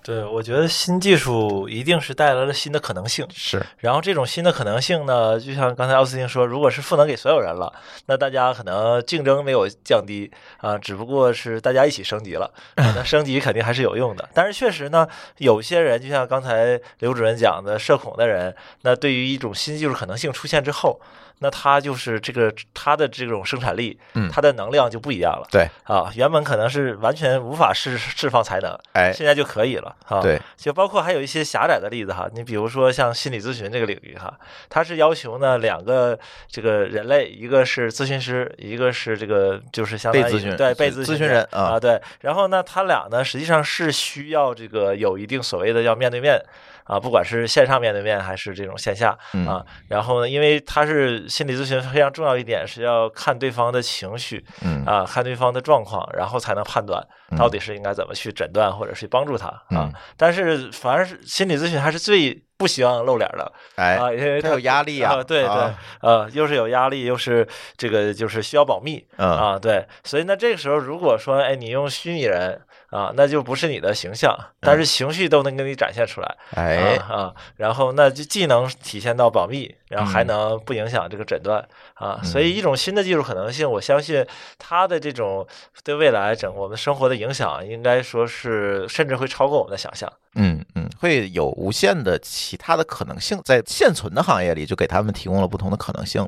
[0.05, 3.27] 对，我觉得新技术一定是带来了新的可能性。
[3.33, 7.73] 是，然后这种新的可能性呢，就像刚才奥斯汀说，如果是赋能给所有人了，
[8.05, 12.53] 那大家可能竞争没有降低啊，只不过是大家一起升级了。
[12.75, 14.29] 那升级肯定还是有用的。
[14.31, 15.07] 但是确实呢，
[15.39, 21.01] 有些人就像刚才刘主任讲的，社恐的人，那对于一种新技术可能性出现之后。
[21.39, 25.47] 那他就是这个他的这种生产力，嗯，他的能量就不一样了。
[25.51, 29.95] 对啊，原本可能是完全无法释释放才能，哎，现在就可以了。
[30.05, 34.33] 哈，对，就包括还有一些狭窄的例子哈，你比如说像心理咨询这个领域哈，
[34.69, 36.17] 它是要求呢两个
[36.47, 46.41] 这个人类，一个是咨询师，一个是这个就是相当于对被咨询人啊，对，然后呢，他俩呢实际上是需要这个有一定所谓的要面对面。
[46.85, 49.09] 啊，不管是线上面对面还是这种线下
[49.47, 54.45] 啊，然后呢，因为他是心理咨询非常重要一点是要看对方的情绪，
[54.85, 57.03] 啊，看对方的状况，然后才能判断
[57.37, 59.91] 到底是应该怎么去诊断或者是帮助他啊。
[60.15, 72.61] 但是反而是心理咨询还是最不希望露脸的，哎，因为他有压力啊，对对，呃，又是有压力，又是这个就是需要保密啊，对，所以呢，这个时候如果说哎，你用虚拟人。
[72.95, 84.25] 啊，那就不是你的形象，但是情绪都能给你展现出来，哎啊，然后那就既能体现到保密，然后还能不影响这个诊断啊，所以一种新的技术可能性，我相信
[84.57, 85.45] 它的这种
[85.83, 90.09] 对未来整我们生活的影响，应该说是甚至会超过我们的想象。
[90.35, 96.25] 嗯嗯，会有无限的其他的可能性，在现存的行业里就给他们提供了不同的可能性。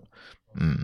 [0.59, 0.77] 嗯。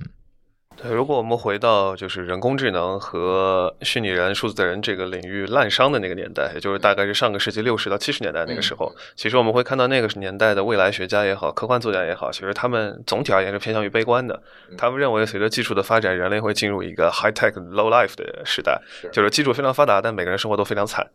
[0.84, 14.38] 对，如果我们回到就是人工智能和虚拟人、数字人这个领域滥觞的那个年代，也就是大概是上个世纪六十到七十年代那个时候，其实我们会看到那个年代的未来学家也好、科幻作家也好，其实他们总体而言是偏向于悲观的。
[14.78, 18.78] 他们认为，随着技术的发展，人类会进入一个 high tech low life 的时代，
[19.14, 21.08] 就是技术非常发达，但每个人生活都非常惨。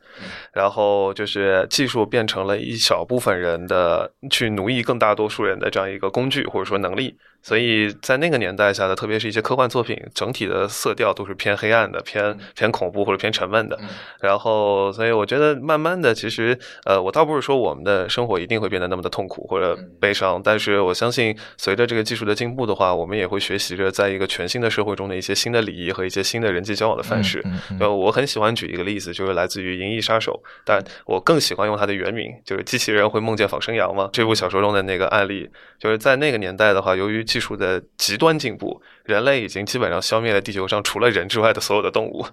[0.55, 7.19] 然后就是技术变成了一小部分人的去奴役更大多数人的这样一个工具或者说能力。
[7.43, 13.79] 所以在那个年代下的，特别是一些科幻作品，整体的色调都是偏黑暗的、偏偏恐怖或者偏沉闷的。
[14.21, 27.43] 然后，所以我觉得慢慢的，其实呃，我倒不是说我们的生活一定会变得那么的痛苦或者悲伤，但是我相信随着这个技术的进步的话，我们也会学习着在一个全新的社会中的一些新的礼仪和一些新的人际交往的范式。
[27.81, 30.33] 呃，我很喜欢举一个例子，就是来自于《银翼杀手》，
[30.65, 34.11] 但我更喜欢用它的原名，就是《机器人会梦见仿生羊》吗？
[34.13, 42.27] 这部小说中的那个案例，就是在那个年代的话，由于技术的极端进步，人类已经基本上消灭了地球上除了人之外的所有的动物。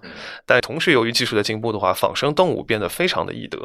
[0.44, 3.58] 但同时，由于技术的进步的话，仿生动物变得非常的易得。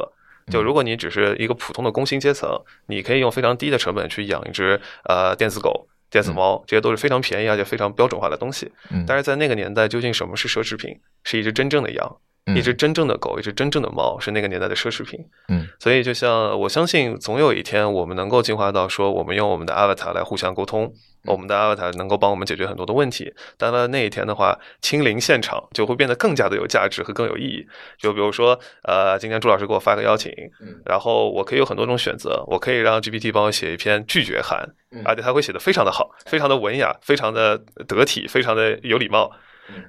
[0.52, 2.50] 就如果你只是一个普通的工薪阶层，
[2.88, 8.70] 你可以用非常低的成本去养一只呃电子狗、电子猫，这些都是非常便宜而且非常标准化的东西。
[8.90, 11.00] 嗯但是在那个年代，究竟什么是奢侈品？
[11.24, 12.18] 是一只真正的羊，嗯
[12.56, 15.20] 一只真正的狗，一只真正的猫，是那个年代的奢侈品。
[15.48, 20.92] 嗯，所以就像我相信，总有一天我们能够进化到说，我们用我们的 avatar 来互相沟通，
[21.26, 23.32] 我们的 avatar 能够帮我们解决很多的问题。
[23.58, 27.64] 当然，那一天的话，亲临现场就会变得更加的有价值和更有意义。
[28.00, 30.34] 就比如说，呃，今天朱老师给我发个邀请，
[30.84, 34.68] 然后我可以有很多种选择，我可以让 GPT 帮我写一篇拒绝函，
[35.06, 37.56] 而且他会写的非常的好，非常的文雅，非常的
[37.88, 39.32] 得体，非常的有礼貌。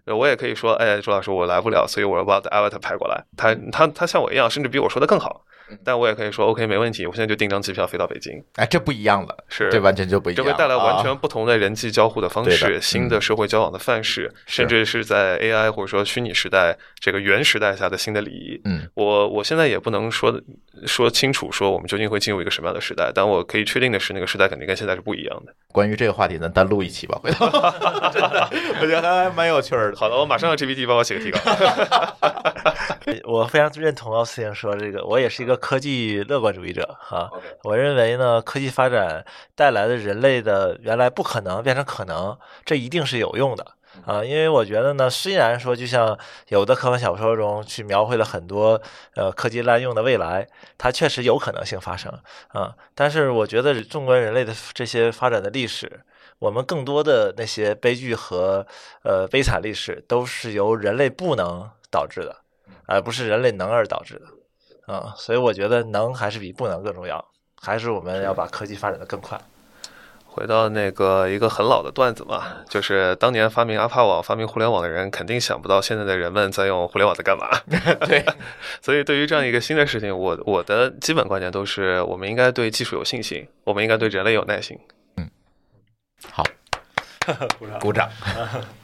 [0.07, 3.25] 嗯我也可以说，哎，朱老师，我来不了，所以我要把艾维特派过来。
[3.37, 5.45] 他他他像我一样，甚至比我说的更好。
[5.85, 8.33] 但我也可以说，OK，没问题，我现在就订张机票飞到北京。
[8.57, 18.61] 哎，这不一样了，是这完全就不一样，这会带来完全啊不同的人际交互的方式，新的社会交往的范式，甚至是在 AI 或者说虚拟时代这个原时代下的新的礼仪。
[18.65, 20.41] 嗯，我我现在也不能说
[20.87, 25.53] 说清楚说我们究竟会进入一个什么样的时代，但我可以确定的是，那个时代肯定跟现在是不一样的。
[25.73, 27.47] 关于这个话题，咱单录一期吧，回头
[28.81, 29.97] 我觉得还蛮有趣儿的。
[29.99, 31.43] 好的，我马上让 GPT 帮我写个提纲。
[33.25, 37.31] 我非常认同奥斯汀说这个，我也是一个科技乐观主义者哈。
[37.63, 39.25] 我认为呢，科技发展
[39.55, 43.65] 带来的人类的原来不可能变成可能，这一定是有用的
[44.05, 44.25] 啊。
[44.25, 46.19] 因为我觉得呢，虽然说就像
[46.49, 48.83] 有的科幻小说中去描绘了很多
[49.15, 52.13] 呃科技滥用的未来，它确实有可能性发生
[52.49, 52.75] 啊。
[52.95, 56.01] 但是我觉得纵观人类的这些发展的历史。
[56.39, 58.67] 我们更多的那些悲剧和
[59.05, 62.35] 呃悲惨历史，都是由人类不能导致的，
[62.87, 64.27] 而不是人类能而导致的。
[64.93, 67.25] 啊、所以我觉得能还是比不能更重要，
[67.61, 69.41] 还是我们要把科技发展的更快。
[70.27, 77.49] 回到那个一个很老的段子嘛，就是当年发明阿帕网、发明互联网的人，肯定想不到现在的人们在用互联网在干嘛。
[78.09, 78.25] 对，
[78.81, 84.79] 所以对于这样一个新的事情，我我的基本观点都是，我们应该对技术有信心，我们应该对人类有耐心。
[85.19, 85.31] 嗯
[86.31, 86.43] 好，
[87.79, 88.09] 鼓掌。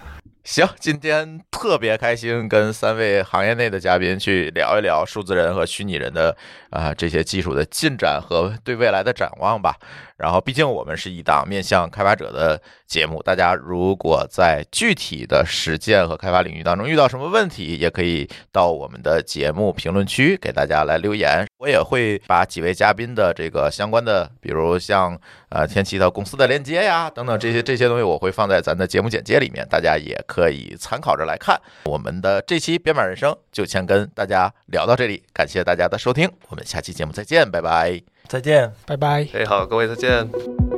[0.51, 6.35] 行，今天特别开心，跟三位行业内的嘉宾去聊一聊数字人和虚拟人的
[6.71, 9.77] 啊、这些技术的进展和对未来的展望吧。
[10.17, 21.47] 然后，毕竟我们是一档面向开发者的节目，大家如果在具体的实践和开发领域当中遇到什么问题，也可以到我们的节目评论区给大家来留言。
[21.59, 25.17] 我也会把几位嘉宾的这个相关的，比如像
[25.51, 31.61] 呃天齐的公司的链接呀等等这些这些东西，我会放在咱的节目简介里面，大家也可以参考着来看。
[31.85, 38.03] 我们的这期编码人生就先跟大家聊到这里，感谢大家的收听，我们下期节目再见，拜拜。
[38.27, 38.73] 再见。
[38.85, 39.27] 拜拜。
[39.33, 40.78] 哎，好，各位再见。